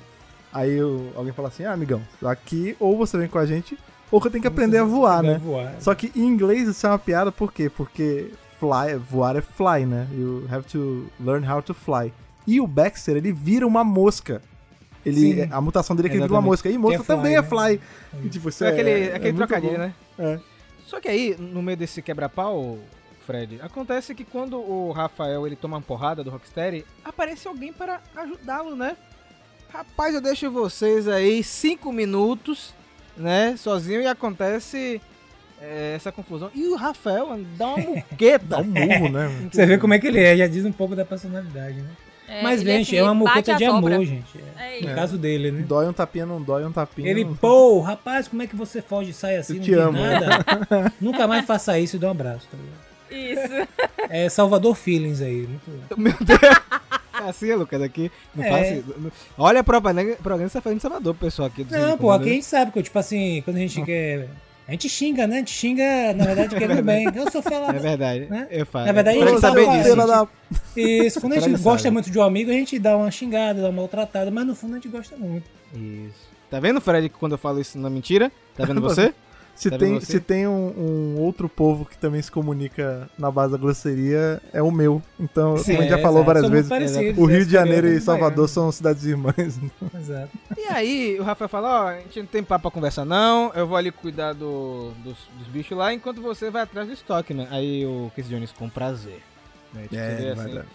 [0.53, 3.75] Aí o- alguém fala assim: ah, amigão, aqui ou você vem com a gente,
[4.11, 5.37] ou que eu tenho que aprender a voar, né?
[5.37, 5.75] voar.
[5.79, 7.69] Só que em inglês isso é uma piada, por quê?
[7.69, 10.07] Porque fly, voar é fly, né?
[10.13, 12.13] You have to learn how to fly.
[12.47, 14.41] E o Baxter, ele vira uma mosca.
[15.05, 15.49] Ele, Sim.
[15.51, 16.69] a mutação dele é que ele vira uma mosca.
[16.69, 17.47] E mosca é fly, também é né?
[17.47, 17.81] fly.
[18.23, 19.93] E, tipo, isso É aquele, é, aquele é trocadilho, né?
[20.17, 20.39] É.
[20.85, 22.79] Só que aí, no meio desse quebra-pau,
[23.25, 28.01] Fred, acontece que quando o Rafael ele toma uma porrada do Rocksteady, aparece alguém para
[28.15, 28.95] ajudá-lo, né?
[29.73, 32.73] Rapaz, eu deixo vocês aí cinco minutos,
[33.17, 33.55] né?
[33.57, 35.01] Sozinho e acontece
[35.61, 36.49] é, essa confusão.
[36.53, 38.57] E o Rafael dá uma Dá muqueta.
[38.59, 39.29] um murro, né?
[39.51, 41.89] Você vê como é que ele é, já diz um pouco da personalidade, né?
[42.27, 43.95] É, Mas, ele, gente, assim, é uma muqueta de sobra.
[43.95, 44.43] amor, gente.
[44.57, 45.61] É No caso dele, né?
[45.61, 47.07] Dói um tapinha, não dói um tapinha.
[47.07, 49.53] Ele, não- pô, rapaz, como é que você foge e sai assim?
[49.53, 49.99] Eu não te amo.
[50.01, 50.91] nada?
[50.99, 52.47] Nunca mais faça isso e dá um abraço.
[52.51, 52.84] Tá ligado?
[53.15, 53.67] Isso.
[54.09, 55.47] é Salvador Feelings aí.
[55.47, 55.71] Muito...
[55.99, 56.39] Meu Deus.
[57.13, 58.11] Assim, Lucas, aqui.
[58.35, 58.77] Não É.
[58.77, 59.11] isso.
[59.37, 61.63] Olha a propaganda, propaganda que você tá fazendo em Salvador, pessoal aqui.
[61.63, 64.27] do Não, pô, aqui a gente sabe que, tipo assim, quando a gente quer.
[64.67, 65.35] A gente xinga, né?
[65.35, 67.05] A gente xinga, na verdade, querendo bem.
[67.15, 67.79] Eu sou É falado.
[67.79, 68.25] verdade.
[68.25, 68.47] Né?
[68.49, 68.85] Eu falo.
[68.87, 69.95] Na verdade, Fred a gente sabe bem falar, disso.
[70.75, 70.81] da...
[70.81, 71.93] Isso, quando a gente gosta sabe.
[71.93, 74.73] muito de um amigo, a gente dá uma xingada, dá uma maltratada, mas no fundo
[74.73, 75.45] a gente gosta muito.
[75.73, 76.35] Isso.
[76.49, 78.31] Tá vendo, Fred, que quando eu falo isso não é mentira?
[78.55, 79.13] Tá vendo você?
[79.55, 80.05] Se tem, você?
[80.05, 80.73] se tem um,
[81.15, 85.01] um outro povo que também se comunica na base da grosseria, é o meu.
[85.19, 86.49] Então, Sim, como a gente já é, falou exato.
[86.49, 86.51] várias
[86.95, 87.33] vezes, o né?
[87.33, 89.35] Rio de Janeiro e Salvador são cidades irmãs.
[89.97, 90.29] Exato.
[90.57, 93.65] E aí, o Rafael fala, ó, a gente não tem papo pra conversar não, eu
[93.65, 97.47] vou ali cuidar do- dos, dos bichos lá, enquanto você vai atrás do estoque, né?
[97.49, 99.21] Aí o Casey Jones com prazer.
[99.73, 99.83] Né?
[99.83, 100.65] Tipo, vê ele assim, vai dar.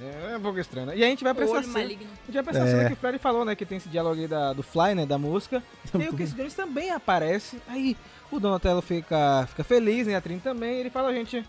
[0.00, 0.96] é, é um pouco estranho, né?
[0.96, 1.98] E a gente vai pra essa cena, a gente
[2.32, 2.70] vai pra essa É.
[2.70, 3.54] cena que o Fred falou, né?
[3.56, 5.06] Que tem esse diálogo aí da, do Fly, né?
[5.06, 5.62] Da música.
[5.94, 7.96] E aí o Casey Jones também aparece, aí
[8.30, 10.16] o Donatello fica, fica feliz, né?
[10.16, 11.44] A Trin também, ele fala, gente...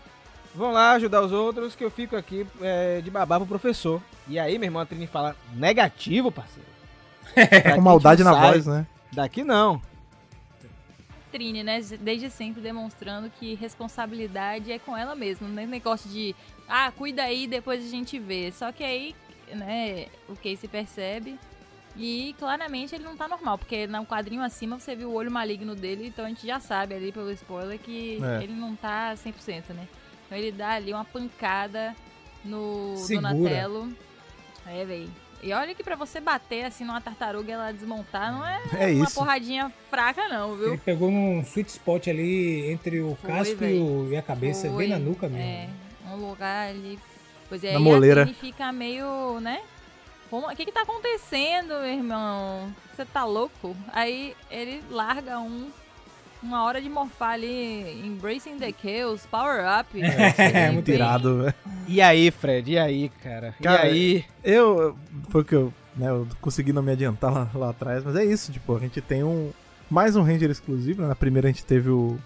[0.52, 4.02] Vão lá ajudar os outros que eu fico aqui é, de babá pro professor.
[4.26, 6.68] E aí, meu irmão, a Trini fala, negativo, parceiro.
[7.36, 8.52] Daqui Com maldade na sai.
[8.52, 8.86] voz, né?
[9.12, 9.80] Daqui não.
[11.30, 11.80] Trine, né?
[12.00, 15.46] Desde sempre demonstrando que responsabilidade é com ela mesma.
[15.46, 16.34] Não é negócio de,
[16.68, 18.50] ah, cuida aí, depois a gente vê.
[18.50, 19.14] Só que aí,
[19.52, 21.38] né, o Casey percebe
[21.96, 25.74] e claramente ele não tá normal, porque no quadrinho acima você viu o olho maligno
[25.74, 28.42] dele, então a gente já sabe ali pelo spoiler que É.
[28.44, 29.86] ele não tá 100%, né?
[30.26, 31.94] Então ele dá ali uma pancada
[32.44, 33.32] no Segura.
[33.34, 33.92] Donatello.
[34.66, 35.08] É, véi.
[35.42, 38.92] E olha que pra você bater assim numa tartaruga e ela desmontar, não é É
[38.92, 39.14] uma isso.
[39.14, 40.68] porradinha fraca não, viu?
[40.68, 44.76] Ele pegou num sweet spot ali entre o Foi, casco e, e a cabeça, Foi,
[44.78, 45.42] bem na nuca mesmo.
[45.42, 45.68] É,
[46.12, 46.98] um lugar ali.
[47.48, 48.22] Pois é, Na aí moleira.
[48.22, 49.60] a Tini fica meio, né?
[50.30, 52.72] Como- O que que tá acontecendo, meu irmão?
[52.94, 53.76] Você tá louco?
[53.92, 55.68] Aí ele larga um.
[56.42, 59.88] Uma hora de morfar ali, Embracing the Chaos, Power Up.
[60.00, 61.54] É, Ele muito Tirado, velho.
[61.86, 62.72] E aí, Fred?
[62.72, 63.54] E aí, cara?
[63.62, 64.24] Cara, e aí?
[64.42, 64.96] Eu, eu-
[65.28, 68.24] foi o que eu, né, eu consegui não me adiantar lá, lá atrás, mas é
[68.24, 69.50] isso, tipo, a gente tem um,
[69.90, 71.08] mais um Ranger exclusivo, né?
[71.08, 72.18] Na primeira a gente teve o,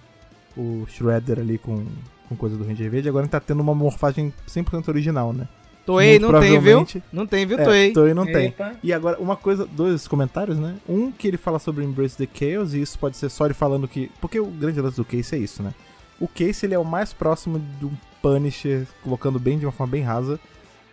[0.56, 1.84] o Shredder ali com,
[2.28, 5.48] com coisa do Ranger Verde, agora a gente tá tendo uma morfagem 100% original, né?
[5.84, 6.86] Toei não tem, viu?
[7.12, 7.92] Não tem, viu, É, Toei?
[7.92, 8.46] Toei não tem.
[8.46, 8.72] Epa.
[8.82, 10.76] E agora, uma coisa, dois comentários, né?
[10.88, 13.86] Um que ele fala sobre Embrace the Chaos, e isso pode ser só ele falando
[13.86, 14.10] que.
[14.20, 15.74] Porque o grande lance do Case é isso, né?
[16.18, 19.90] O Case ele é o mais próximo de um Punisher, colocando bem de uma forma
[19.90, 20.40] bem rasa,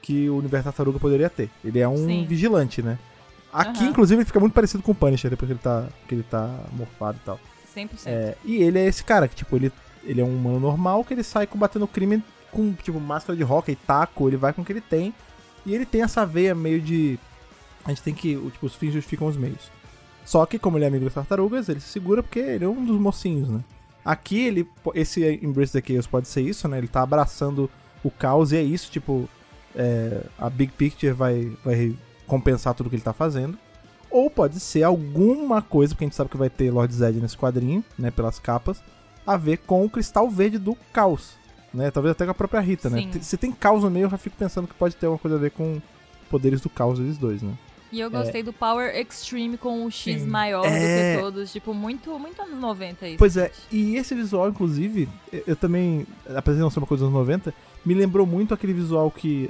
[0.01, 1.49] que o Universo Tartaruga poderia ter.
[1.63, 2.25] Ele é um Sim.
[2.25, 2.99] vigilante, né?
[3.53, 3.89] Aqui, Aham.
[3.89, 6.49] inclusive, ele fica muito parecido com o Punisher, depois que ele tá, que ele tá
[6.73, 7.39] morfado e tal.
[7.75, 7.87] 100%.
[8.07, 9.71] É, e ele é esse cara, que tipo, ele,
[10.03, 12.21] ele é um humano normal que ele sai combatendo o crime
[12.51, 15.13] com, tipo, máscara de roca e taco, ele vai com o que ele tem.
[15.65, 17.19] E ele tem essa veia meio de.
[17.85, 18.35] A gente tem que.
[18.35, 19.71] Tipo, os fins justificam os meios.
[20.25, 22.83] Só que, como ele é amigo das tartarugas, ele se segura porque ele é um
[22.85, 23.61] dos mocinhos, né?
[24.03, 26.77] Aqui, ele, esse Embrace the Chaos pode ser isso, né?
[26.77, 27.69] Ele tá abraçando
[28.03, 29.29] o caos e é isso, tipo.
[29.75, 31.95] é, a Big Picture vai, vai
[32.27, 33.57] compensar tudo que ele tá fazendo.
[34.09, 37.37] Ou pode ser alguma coisa, porque a gente sabe que vai ter Lord Zed nesse
[37.37, 38.11] quadrinho, né?
[38.11, 38.83] Pelas capas,
[39.25, 41.40] a ver com o cristal verde do caos.
[41.73, 41.89] Né?
[41.91, 42.99] Talvez até com a própria Rita, né?
[43.01, 43.09] Sim.
[43.09, 45.37] Te- Se tem caos no meio, eu já fico pensando que pode ter alguma coisa
[45.37, 45.81] a ver com
[46.29, 47.53] poderes do caos deles dois, né?
[47.91, 50.27] E eu gostei do Power Extreme com o X Sim.
[50.27, 51.15] maior do É.
[51.17, 51.51] que todos.
[51.51, 53.17] Tipo, muito, muito anos 90 isso.
[53.17, 55.09] Pois é, e esse visual, inclusive,
[55.45, 57.53] eu- também, apesar de não ser uma coisa dos anos 90,
[57.85, 59.49] me lembrou muito aquele visual que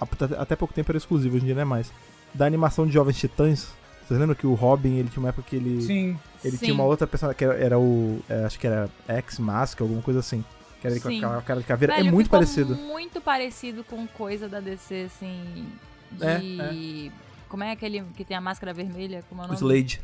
[0.00, 1.90] até- até pouco tempo era exclusivo, hoje em dia não é mais.
[2.32, 3.68] Da animação de Jovens Titãs.
[4.06, 5.82] Vocês lembram que o Robin, ele tinha uma época que ele.
[5.82, 6.16] Sim.
[6.44, 6.66] Ele Sim.
[6.66, 8.20] tinha uma outra personagem que era, era o.
[8.28, 10.44] é, acho que era X-Mask, alguma coisa assim.
[10.82, 11.18] Sim.
[11.18, 11.94] aquela cara de caveira.
[11.96, 12.74] Velho, é muito ficou parecido.
[12.76, 15.66] muito parecido com coisa da DC, assim.
[16.12, 17.12] De.
[17.48, 19.24] Como é aquele que tem a máscara vermelha?
[19.28, 19.58] Como é o nome?
[19.58, 20.00] Slade.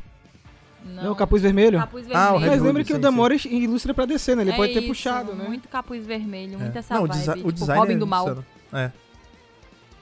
[0.85, 1.79] Não, o capuz vermelho.
[1.79, 2.39] Capuz Ah, o vermelho.
[2.39, 4.43] Red Mas lembra que sim, o Damora ilustra pra descer, né?
[4.43, 5.45] Ele É pode ter isso, puxado, né?
[5.47, 6.77] Muito capuz vermelho, É.
[6.77, 8.43] essa Não, o, desi- tipo, o design Robin é do mal.
[8.73, 8.91] É.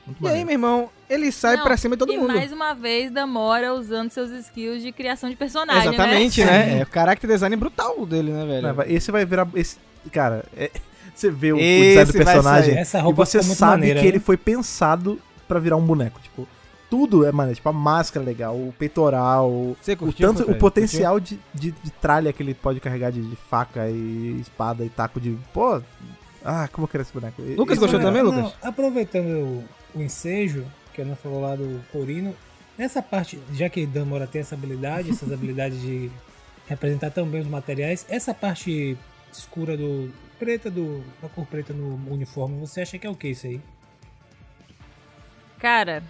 [0.05, 2.33] Muito E aí, meu irmão, ele sai Não, pra cima de todo e mundo.
[2.33, 6.65] mais uma vez, Damora usando seus skills de criação de personagem, Exatamente, né?
[6.65, 6.79] né?
[6.81, 8.73] É o character design brutal dele, né, velho?
[8.75, 9.47] Vai- esse vai virar.
[9.55, 9.77] Esse,
[10.09, 10.71] cara, é-
[11.13, 14.11] você vê o, o design do personagem e você sabe maneira, que né?
[14.11, 16.19] ele foi pensado pra virar um boneco.
[16.21, 16.47] Tipo,
[16.89, 17.55] tudo é maneiro.
[17.55, 21.39] Tipo, a máscara é legal, o peitoral, o, Você o curtiu, tanto, o potencial de,
[21.53, 25.37] de, de tralha que ele pode carregar de, de faca e espada e taco de.
[25.53, 25.81] Pô.
[26.43, 27.41] Ah, como eu quero esse boneco.
[27.41, 28.53] Lucas gostou também, Não, Lucas?
[28.61, 29.63] aproveitando o,
[29.95, 32.35] o ensejo, que eu não falou lá do Corino,
[32.77, 36.11] nessa parte, já que Damora tem essa habilidade, essas habilidades de
[36.67, 38.95] representar tão bem os materiais, essa parte
[39.39, 40.11] escura do.
[40.39, 41.03] preta do.
[41.21, 43.61] da cor preta no uniforme, você acha que é o que isso aí?
[45.59, 46.03] Cara,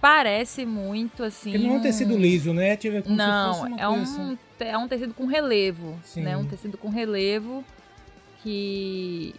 [0.00, 1.52] parece muito assim.
[1.52, 2.76] Porque não é um tecido liso, né?
[2.76, 4.38] Tipo, fosse Não, é um, assim.
[4.60, 6.22] é um tecido com relevo, Sim.
[6.22, 6.36] né?
[6.36, 7.64] Um tecido com relevo
[8.42, 9.34] que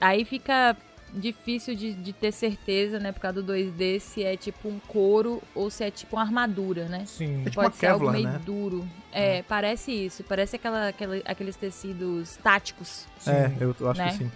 [0.00, 0.76] aí fica
[1.14, 3.12] difícil de, de ter certeza, né?
[3.12, 6.86] Por causa do 2D, se é tipo um couro ou se é tipo uma armadura,
[6.88, 7.04] né?
[7.06, 7.40] Sim.
[7.42, 8.40] É tipo Pode uma ser algo Kevlar, meio né?
[8.44, 8.88] duro.
[9.12, 10.22] É, parece isso.
[10.24, 13.06] Parece aquela, aquela- aqueles tecidos táticos.
[13.26, 14.08] É, eu, eu acho Né?
[14.10, 14.32] que sim.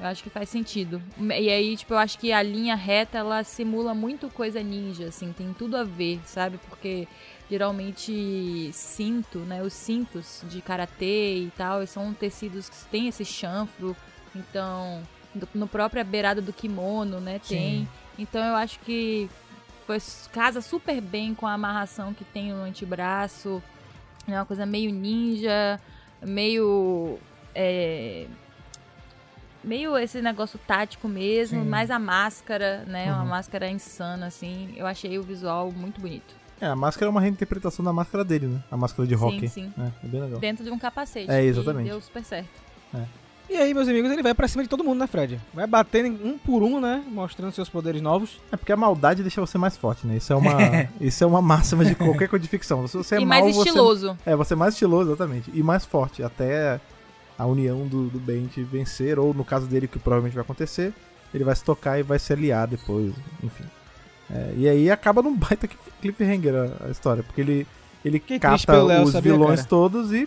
[0.00, 1.00] Eu acho que faz sentido.
[1.18, 5.32] E aí, tipo, eu acho que a linha reta, ela simula muito coisa ninja, assim,
[5.32, 6.58] tem tudo a ver, sabe?
[6.68, 7.06] Porque
[7.48, 9.62] geralmente cinto, né?
[9.62, 13.96] Os cintos de karatê e tal, são tecidos que têm esse chanfro.
[14.34, 15.00] Então,
[15.34, 17.40] no, no própria beirada do kimono, né?
[17.46, 17.80] Tem.
[17.80, 17.88] Sim.
[18.18, 19.28] Então eu acho que
[19.86, 19.98] foi,
[20.32, 23.62] casa super bem com a amarração que tem no antebraço.
[24.26, 25.78] É uma coisa meio ninja,
[26.22, 27.18] meio.
[27.54, 28.26] é,
[29.62, 31.68] meio esse negócio tático mesmo, Sim.
[31.68, 33.12] mais a máscara, né?
[33.12, 33.28] Uma Uhum.
[33.28, 34.72] máscara insana, assim.
[34.76, 36.34] Eu achei o visual muito bonito.
[36.60, 38.62] É, a máscara é uma reinterpretação da máscara dele, né?
[38.70, 39.48] A máscara de rock.
[39.48, 39.72] sim.
[39.78, 40.38] É, é bem legal.
[40.38, 41.30] Dentro de um capacete.
[41.30, 41.88] É, exatamente.
[41.88, 42.48] deu super certo.
[43.48, 45.38] E aí, meus amigos, ele vai pra cima de todo mundo, né, Fred?
[45.52, 47.04] Vai batendo um por um, né?
[47.08, 48.40] Mostrando seus poderes novos.
[48.50, 50.16] É porque a maldade deixa você mais forte, né?
[50.16, 50.52] Isso é uma,
[51.00, 52.86] isso é uma máxima de qualquer coisa de ficção.
[52.88, 54.16] Se você é e mal, mais você- estiloso.
[54.24, 55.50] É, você é mais estiloso, exatamente.
[55.54, 56.80] E mais forte, até
[57.38, 60.92] a união do, do bem te vencer, ou no caso dele, que provavelmente vai acontecer,
[61.32, 63.64] ele vai se tocar e vai se aliar depois, enfim.
[64.30, 65.68] É, e aí acaba num baita
[66.00, 67.66] cliffhanger a, a história, porque ele,
[68.04, 69.68] ele cata Léo, os sabia, vilões cara?
[69.68, 70.26] todos e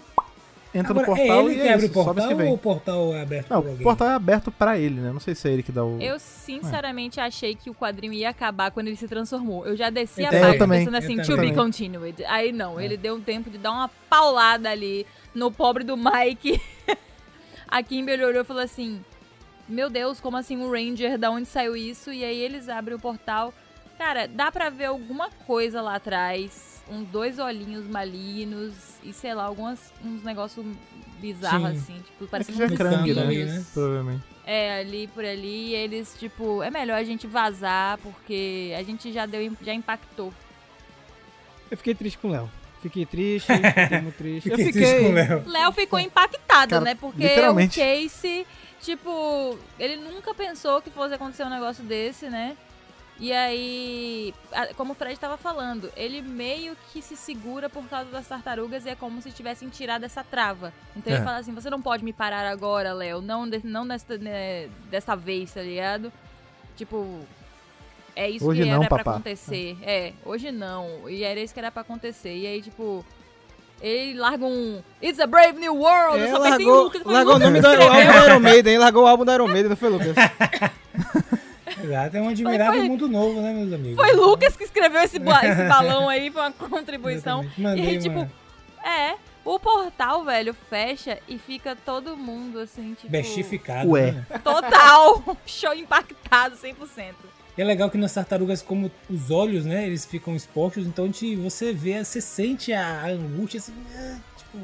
[0.74, 2.57] entra Agora, no portal é ele e que é abre isso, o portal ou o
[2.57, 5.11] portal é aberto Não, o portal é aberto pra ele, né?
[5.11, 5.99] Não sei se é ele que dá o...
[6.01, 9.65] Eu sinceramente achei que o quadrinho ia acabar quando ele se transformou.
[9.65, 10.80] Eu já desci a É, eu página também.
[10.80, 12.24] pensando assim, to be continued.
[12.26, 16.61] Aí não, ele deu um tempo de dar uma paulada ali no pobre do Mike.
[17.68, 19.03] a Kimberly olhou e falou assim:
[19.68, 21.18] Meu Deus, como assim um Ranger?
[21.18, 22.11] Da onde saiu isso?
[22.11, 23.53] E aí eles abrem o portal.
[23.97, 26.76] Cara, dá pra ver alguma coisa lá atrás.
[26.89, 28.73] Uns dois olhinhos malignos
[29.03, 30.65] e sei lá, algumas, uns negócios
[31.19, 31.77] bizarros Sim.
[31.77, 31.95] assim.
[32.01, 33.45] Tipo, É que parecendo já é uns Krang, né?
[33.45, 33.65] né?
[33.73, 34.23] Provavelmente.
[34.45, 39.25] É, ali por ali, eles, tipo, é melhor a gente vazar, porque a gente já
[39.25, 40.33] deu, já impactou.
[41.69, 42.49] Eu fiquei triste com o Léo.
[42.81, 43.47] Fiquei triste,
[43.83, 44.49] fiquei muito triste.
[44.49, 45.03] Fiquei eu triste fiquei.
[45.03, 45.43] com o Léo.
[45.45, 46.95] Léo ficou impactado, Cara, né?
[46.95, 48.47] Porque o Casey,
[48.79, 52.55] tipo, ele nunca pensou que fosse acontecer um negócio desse, né?
[53.20, 54.32] E aí,
[54.76, 58.89] como o Fred tava falando, ele meio que se segura por causa das tartarugas e
[58.89, 60.72] é como se tivessem tirado essa trava.
[60.95, 61.15] Então É.
[61.15, 63.20] ele fala assim: você não pode me parar agora, Léo.
[63.22, 66.13] Não, de- não desta, né, desta vez, tá ligado?
[66.76, 67.22] Tipo,
[68.15, 69.11] é isso Hoje que não, era pra papá.
[69.13, 69.76] acontecer.
[69.82, 71.09] É, hoje não.
[71.09, 72.36] E era isso que era pra acontecer.
[72.38, 73.03] E aí, tipo,
[73.82, 76.20] ele larga um It's a Brave New World.
[76.20, 77.01] eu É, só pensei em largou, Lucas.
[77.03, 79.76] largou o nome que do do Iron Maiden, largou o álbum do Iron Maiden, não
[79.76, 80.15] foi, Lucas?
[81.84, 83.95] Exato, é um admirável Foi- mundo novo, né, meus amigos?
[83.95, 87.45] Foi Lucas que escreveu esse, esse balão aí, foi uma contribuição.
[87.57, 88.30] Mandei E aí, tipo,
[88.84, 93.09] É, o portal, velho, fecha e fica todo mundo assim, tipo.
[93.09, 93.89] Bestificado.
[93.89, 94.11] Ué.
[94.11, 94.25] né?
[94.43, 95.38] Total!
[95.45, 97.13] Show impactado, 100%.
[97.57, 101.36] E é legal que nas tartarugas, como os olhos, né, eles ficam expostos, então te,
[101.36, 104.59] você vê, você sente a, a angústia, assim, ah, tipo,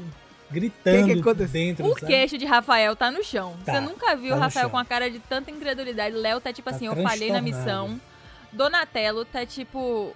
[0.54, 1.52] gritando Que que aconteceu?
[1.52, 2.06] dentro, O sabe?
[2.06, 3.56] queixo de Rafael tá no chão.
[3.64, 6.14] Tá, Você nunca viu tá o Rafael com a cara de tanta incredulidade.
[6.16, 8.00] Léo tá tipo Tá assim, eu falhei na missão.
[8.52, 10.14] Donatello tá tipo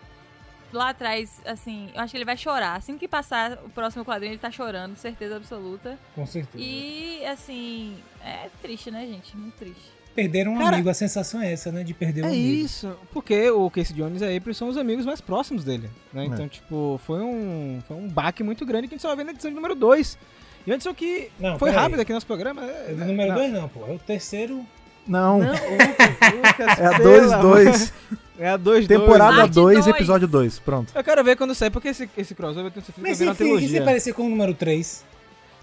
[0.72, 2.76] lá atrás, assim, eu acho que ele vai chorar.
[2.76, 5.98] Assim que passar o próximo quadrinho, ele tá chorando, certeza absoluta.
[6.14, 6.62] Com certeza.
[6.62, 9.36] E assim, é triste, né, gente?
[9.36, 9.97] Muito triste.
[10.18, 11.84] Perderam um Cara, amigo, a sensação é essa, né?
[11.84, 12.44] De perder um É amigo.
[12.64, 16.24] isso, porque o Casey Jones e a April são os amigos mais próximos dele, né?
[16.24, 16.26] É.
[16.26, 19.24] Então, tipo, foi um, foi um baque muito grande que a gente só vai ver
[19.24, 20.18] na edição de número 2.
[20.66, 22.62] E antes o que Não, foi rápido aqui no nosso programa.
[22.64, 23.36] É, É do número não.
[23.38, 23.86] 2 não, pô.
[23.86, 24.66] É o terceiro.
[25.06, 27.92] Não, Não, Lucas, Lucas, é a pelo 2-2.
[28.40, 29.86] É a 2 Temporada Parte 2, dois.
[29.96, 30.58] episódio 2.
[30.60, 30.92] Pronto.
[30.94, 33.26] Eu quero ver quando sair, porque esse, esse crossover eu tenho certeza que Mas vai
[33.26, 33.84] virar uma enfim, e se trilogia.
[33.84, 35.04] parecer com o número 3?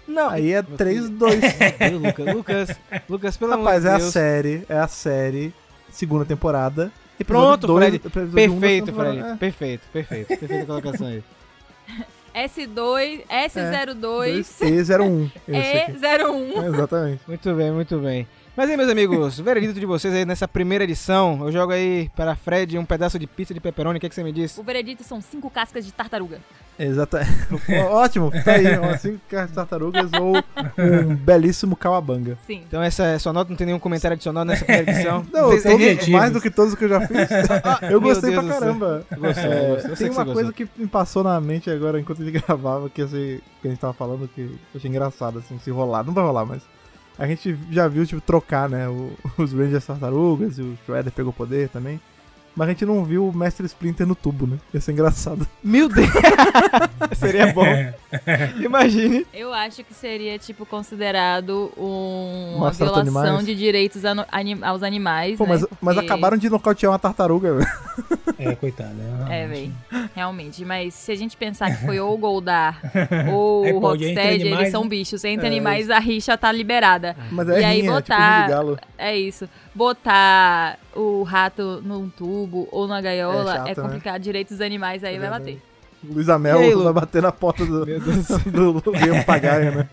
[0.06, 1.90] Não, Aí é 3-2.
[1.90, 2.68] Meu Lucas, Lucas,
[3.08, 4.12] Lucas, pelo Rapaz, amor é de a Deus.
[4.12, 5.54] série, é a série,
[5.90, 6.92] segunda temporada.
[7.26, 8.06] Pronto, dois- Fred.
[8.28, 9.14] um Perfeito, temporada.
[9.16, 9.32] Fred.
[9.32, 9.36] É.
[9.36, 10.28] Perfeito, perfeito.
[10.28, 11.24] Perfeita a colocação aí.
[12.34, 15.30] S2, S02, E01.
[15.48, 15.92] Esse aqui.
[15.92, 16.62] E01.
[16.62, 17.20] É, exatamente.
[17.26, 18.28] Muito bem, muito bem.
[18.56, 21.40] Mas aí, meus amigos, o veredito de vocês aí nessa primeira edição.
[21.44, 23.98] Eu jogo aí para Fred um pedaço de pizza de pepperoni.
[23.98, 24.56] O que, é que você me diz?
[24.56, 26.38] O veredito são cinco cascas de tartaruga.
[26.78, 27.30] Exatamente.
[27.90, 28.64] Ótimo, tá aí.
[28.98, 30.36] Cinco caras de tartarugas ou
[30.78, 32.38] um belíssimo cawabanga.
[32.46, 32.62] Sim.
[32.66, 35.18] Então essa é sua nota, não tem nenhum comentário adicional nessa primeira edição.
[35.30, 36.08] Não, todos- objetivos.
[36.08, 37.28] mais do que todos que eu já fiz.
[37.82, 39.04] Eu Meu gostei Deus pra caramba.
[39.18, 39.90] Gostei, É, gostei.
[39.92, 40.52] Eu tem que uma coisa gostou.
[40.52, 43.80] que me passou na mente agora enquanto a gente gravava, que, assim, que a gente
[43.80, 46.02] tava falando, que eu achei engraçado, assim, se rolar.
[46.04, 46.62] Não vai rolar, mas.
[47.18, 48.88] A gente já viu, tipo, trocar, né?
[48.88, 52.00] o- os Rangers Tartarugas e o Shredder pegou poder também.
[52.56, 54.56] Mas a gente não viu o Mestre Splinter no tubo, né?
[54.72, 55.46] Ia ser engraçado.
[55.62, 56.08] Meu Deus!
[57.14, 57.64] Seria bom.
[58.64, 59.26] Imagine.
[59.32, 63.44] Eu acho que seria, tipo, considerado um- uma violação animais.
[63.46, 65.50] de direitos anim- aos animais, Pô, né?
[65.50, 67.68] mas, mas Porque- acabaram de nocautear uma tartaruga, velho.
[68.38, 68.94] É, coitado.
[68.94, 69.42] né?
[69.42, 69.72] É, velho.
[70.14, 70.64] Realmente.
[70.64, 72.80] Mas se a gente pensar que foi ou o Goldar
[73.32, 74.88] ou Aí o Rocksteady, eles são né?
[74.88, 75.24] bichos.
[75.24, 77.14] Entre É, animais, a rixa tá liberada.
[77.30, 78.78] Mas é E aí rinha, botar- tipo de galo.
[78.98, 79.48] É isso.
[79.76, 83.82] Botar o rato num tubo ou na gaiola É é, chato, né?
[83.82, 84.22] complicado.
[84.22, 85.62] Direitos dos animais aí É vai bater.
[86.02, 88.00] Luiz Amel E aí, vai bater na porta do, do
[88.50, 89.88] do, do papagaio, né?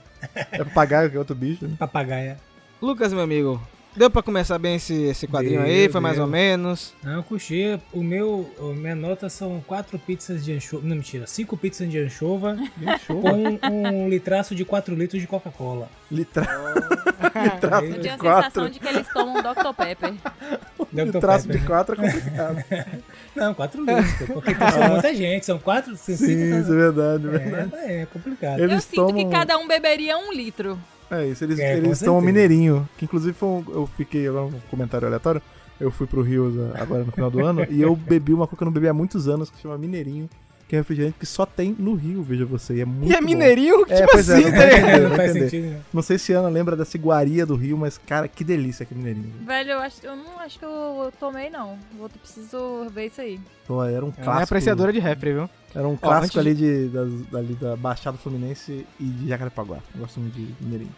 [0.54, 1.76] É papagaio que é outro bicho, né?
[1.78, 2.38] Papagaia.
[2.82, 3.62] Lucas, meu amigo,
[3.96, 5.90] deu pra começar bem esse, esse quadrinho Deu, aí?
[5.90, 6.26] Foi mais deu.
[6.26, 6.94] ou menos.
[7.04, 7.82] Não, coxinha.
[7.92, 10.86] O meu, a minha nota são quatro pizzas de anchova.
[10.88, 11.28] Não, mentira.
[11.28, 12.58] Cinco pizzas de anchova
[13.08, 15.90] com um litraço de 4 litros de Coca-Cola.
[16.12, 16.48] Litra...
[17.34, 18.44] Aí, Litraço Eu de tenho a quatro.
[18.44, 19.74] sensação de que eles tomam Dr.
[19.76, 20.14] Pepper.
[20.92, 21.20] Dr.
[21.20, 21.62] Traço Pepper.
[21.62, 22.64] de 4 é complicado.
[23.36, 24.28] Não, 4 litros.
[24.34, 25.46] Porque são muita gente.
[25.46, 26.32] São quatro, Sim, cinco.
[26.60, 27.72] isso é verdade, é verdade.
[27.76, 28.60] É, é complicado.
[28.60, 29.16] Eles Eu sinto tomam...
[29.16, 30.78] que cada um beberia um litro.
[31.22, 32.22] É isso, eles, É, certeza.
[32.22, 32.88] mineirinho.
[32.98, 35.42] Que inclusive foi um, eu fiquei, agora um comentário aleatório.
[35.80, 38.64] Eu fui pro Rio agora no final do ano e eu bebi uma coisa que
[38.64, 40.30] eu não bebi há muitos anos, que se chama Mineirinho,
[40.68, 42.76] que é refrigerante que só tem no Rio, veja você.
[42.76, 43.26] E é muito E é bom.
[43.26, 43.82] mineirinho?
[43.90, 44.80] É, tipo pois é, assim, não tá vai ligado?
[44.88, 45.50] entender, Não vai faz entender.
[45.50, 45.80] sentido, né?
[45.94, 49.00] Não sei se a Ana lembra dessa iguaria do Rio, mas, cara, que delícia aquele
[49.02, 49.34] mineirinho.
[49.46, 51.78] Velho, eu, acho, eu não acho que eu tomei, não.
[51.98, 53.40] Vou, preciso ver isso aí.
[53.68, 54.44] Pô, era um Ela é clássico.
[54.44, 55.50] apreciadora de refri, viu?
[55.76, 59.78] Era um clássico antes ali, de, das, ali da Baixada Fluminense e de Jacarepaguá.
[59.94, 60.94] Eu gosto muito de mineirinho.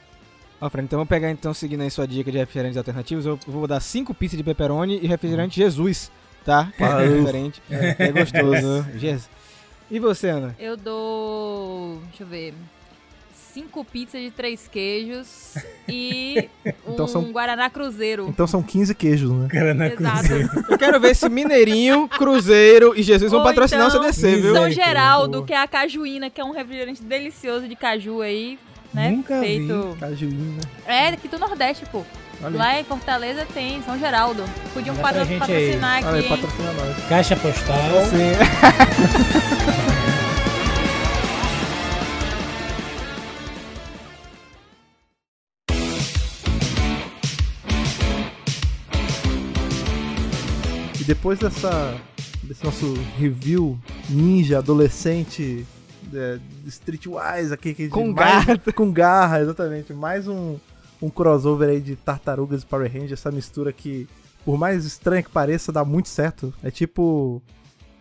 [0.66, 3.68] Ó, Fran, então vamos pegar então, seguindo aí sua dica de refrigerantes alternativos, eu vou
[3.68, 6.11] dar cinco pizzas de pepperoni e refrigerante Jesus,
[6.43, 6.72] tá?
[6.76, 7.61] Que é diferente.
[7.70, 8.86] É gostoso.
[8.97, 9.30] Jesus.
[9.91, 10.55] E você, Ana?
[10.57, 11.99] Eu dou.
[12.07, 12.53] Deixa eu ver.
[13.53, 15.53] Cinco pizzas de três queijos
[15.88, 16.49] e
[16.84, 18.26] um Então são- Guaraná Cruzeiro.
[18.28, 19.47] Então são 15 queijos, né?
[19.49, 20.28] Cara, na Exato.
[20.72, 24.55] Eu quero ver se Mineirinho, Cruzeiro e Jesus vão Ou patrocinar então- o CDC, viu?
[24.55, 28.57] São Geraldo, que é a cajuína, que é um refrigerante delicioso de caju aí,
[28.95, 29.11] né?
[29.11, 29.45] Nunca vi.
[29.47, 29.97] Feito.
[29.99, 30.61] Cajuína.
[30.87, 32.03] É, aqui do Nordeste, pô.
[32.41, 32.55] Olha aí.
[32.57, 34.43] Lá em Fortaleza tem, São Geraldo.
[34.73, 36.29] Podiam patro- patrocinar Olha aqui, aí, hein?
[36.29, 37.05] patrocina nós.
[37.07, 37.75] Caixa postal.
[38.09, 38.35] Sim.
[50.99, 51.95] E depois dessa
[52.43, 53.77] desse nosso review
[54.09, 55.65] ninja adolescente
[56.13, 58.59] é, streetwise aqui que a gente Com mais- garra.
[58.73, 60.57] com garra, exatamente, mais um
[61.01, 64.07] um crossover aí de Tartarugas e Power Rangers, essa mistura que
[64.45, 66.53] por mais estranha que pareça, dá muito certo.
[66.63, 67.41] É tipo,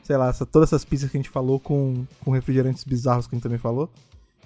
[0.04, 3.34] sei lá, essa, todas essas pizzas que a gente falou com, com refrigerantes bizarros que
[3.34, 3.90] a gente também falou.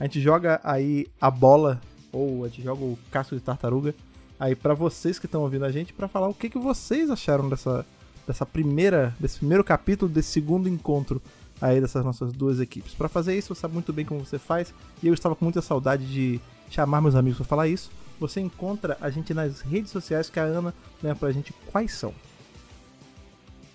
[0.00, 1.80] A gente joga aí a bola
[2.10, 3.94] ou a gente joga o casco de tartaruga
[4.40, 7.48] aí pra vocês que estão ouvindo a gente pra falar o que, que vocês acharam
[7.48, 7.84] dessa
[8.26, 11.20] dessa primeira, desse primeiro capítulo, desse segundo encontro
[11.60, 12.94] aí dessas nossas duas equipes.
[12.94, 15.60] Pra fazer isso, você sabe muito bem como você faz, e eu estava com muita
[15.62, 16.40] saudade de
[16.70, 17.90] chamar meus amigos pra falar isso.
[18.20, 22.12] Você encontra a gente nas redes sociais que a Ana lembra pra gente quais são.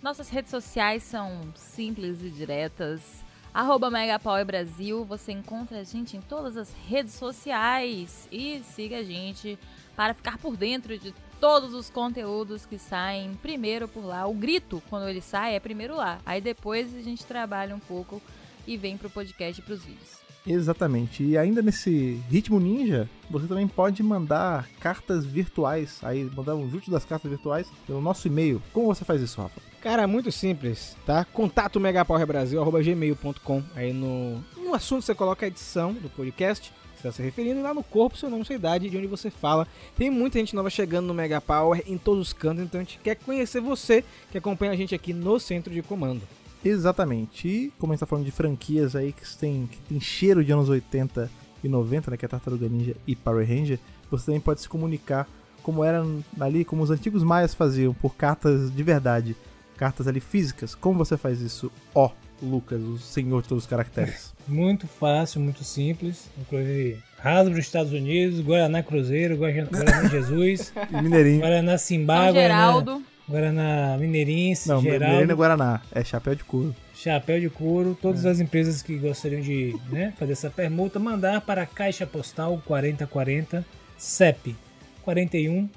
[0.02, 3.24] Nossas redes sociais são simples e diretas.
[3.54, 5.06] arroba Megapower Brasil.
[5.06, 9.58] Você encontra a gente em todas as redes sociais e siga a gente
[9.96, 11.14] para ficar por dentro de
[11.44, 14.26] todos os conteúdos que saem primeiro por lá.
[14.26, 16.20] O grito, quando ele sai, é primeiro lá.
[16.26, 18.22] Aí depois a gente trabalha um pouco
[18.66, 20.20] e vem pro podcast e pros vídeos.
[20.48, 21.22] Exatamente.
[21.22, 26.90] E ainda nesse ritmo ninja, você também pode mandar cartas virtuais, aí mandar um junto
[26.90, 28.64] das cartas virtuais pelo nosso e-mail.
[28.72, 29.60] Como você faz isso, Rafa?
[29.82, 31.26] Cara, muito simples, tá?
[31.26, 36.72] Contato megapowerbrasil.gmail.com Aí no, no assunto você coloca a edição do podcast,
[37.08, 39.68] está se referindo, lá no corpo, seu nome, sua idade, de onde você fala.
[39.98, 43.00] Tem muita gente nova chegando no Mega Power em todos os cantos, então a gente
[43.04, 46.22] quer conhecer você que acompanha a gente aqui no centro de comando.
[46.64, 47.48] Exatamente.
[47.48, 50.52] E como a gente tá falando de franquias aí que tem, que tem cheiro de
[50.52, 51.30] anos 80
[51.64, 53.80] e 90, né, que é Tartaruga Ninja e Power Ranger,
[54.10, 55.28] você também pode se comunicar
[55.62, 56.06] como era
[56.40, 59.36] ali, como os antigos maias faziam, por cartas de verdade,
[59.78, 60.76] cartas ali físicas.
[60.76, 61.72] Como você faz isso?
[61.96, 64.34] Ó, Lucas, o senhor de todos os caracteres.
[64.48, 66.30] Muito fácil, muito simples.
[66.38, 71.40] Inclusive, Hasbro Estados Unidos, Guaraná Cruzeiro, Guaraná Guaraná Jesus, E Mineirinho.
[71.40, 73.04] Guaraná Simbá, São Guaraná, Geraldo.
[73.30, 75.06] Guaraná Mineirense, Não, Geraldo.
[75.06, 76.76] Mineirinho é Guaraná, é chapéu de couro.
[76.94, 81.62] Chapéu de couro, todas as empresas que gostariam de né, fazer essa permuta, mandar para
[81.62, 83.66] a Caixa Postal 4040
[83.98, 84.56] CEP
[85.04, 85.70] 41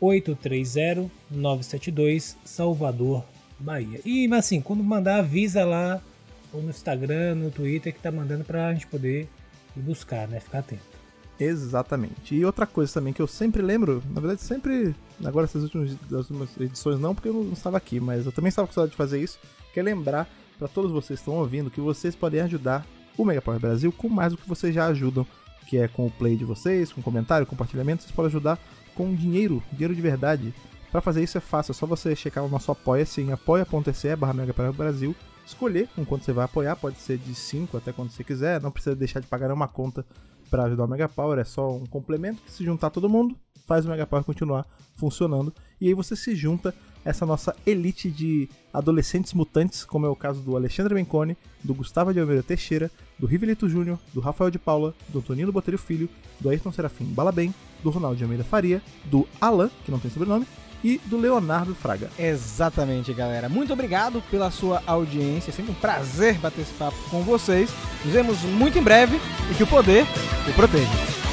[0.00, 3.24] 830 972 Salvador,
[3.62, 4.00] Bahia.
[4.04, 6.00] E mas assim, quando mandar, avisa lá
[6.52, 9.28] ou no Instagram, no Twitter que tá mandando pra gente poder
[9.76, 10.40] ir buscar, né?
[10.40, 10.92] Ficar atento.
[11.38, 12.34] Exatamente.
[12.34, 14.94] E outra coisa também que eu sempre lembro, na verdade sempre,
[15.24, 18.68] agora essas últimas, últimas edições não, porque eu não estava aqui, mas eu também estava
[18.68, 19.38] com saudade de fazer isso,
[19.72, 22.86] que é lembrar para todos vocês que estão ouvindo que vocês podem ajudar
[23.16, 25.26] o Mega Power Brasil com mais do que vocês já ajudam,
[25.66, 28.58] que é com o play de vocês, com comentário, compartilhamento, vocês podem ajudar
[28.94, 30.54] com dinheiro, dinheiro de verdade.
[30.92, 34.34] Para fazer isso é fácil, é só você checar o nosso apoia-se em apoia.se barra
[34.76, 35.16] Brasil,
[35.46, 38.70] escolher com quanto você vai apoiar, pode ser de 5 até quando você quiser, não
[38.70, 40.04] precisa deixar de pagar nenhuma conta
[40.50, 43.34] para ajudar o Mega Power, é só um complemento que se juntar todo mundo,
[43.66, 45.50] faz o Mega Power continuar funcionando.
[45.80, 50.42] E aí você se junta essa nossa elite de adolescentes mutantes, como é o caso
[50.42, 54.94] do Alexandre Bencone, do Gustavo de Almeida Teixeira, do Rivelito Júnior, do Rafael de Paula,
[55.08, 59.70] do Antonino Botelho Filho, do Ayrton Serafim Balabem, do Ronaldo de Almeida Faria, do Alan,
[59.84, 60.46] que não tem sobrenome,
[60.82, 62.10] e do Leonardo Fraga.
[62.18, 63.48] Exatamente, galera.
[63.48, 65.50] Muito obrigado pela sua audiência.
[65.50, 67.70] É sempre um prazer bater esse papo com vocês.
[68.04, 69.20] Nos vemos muito em breve
[69.50, 70.06] e que o poder
[70.48, 71.31] o proteja.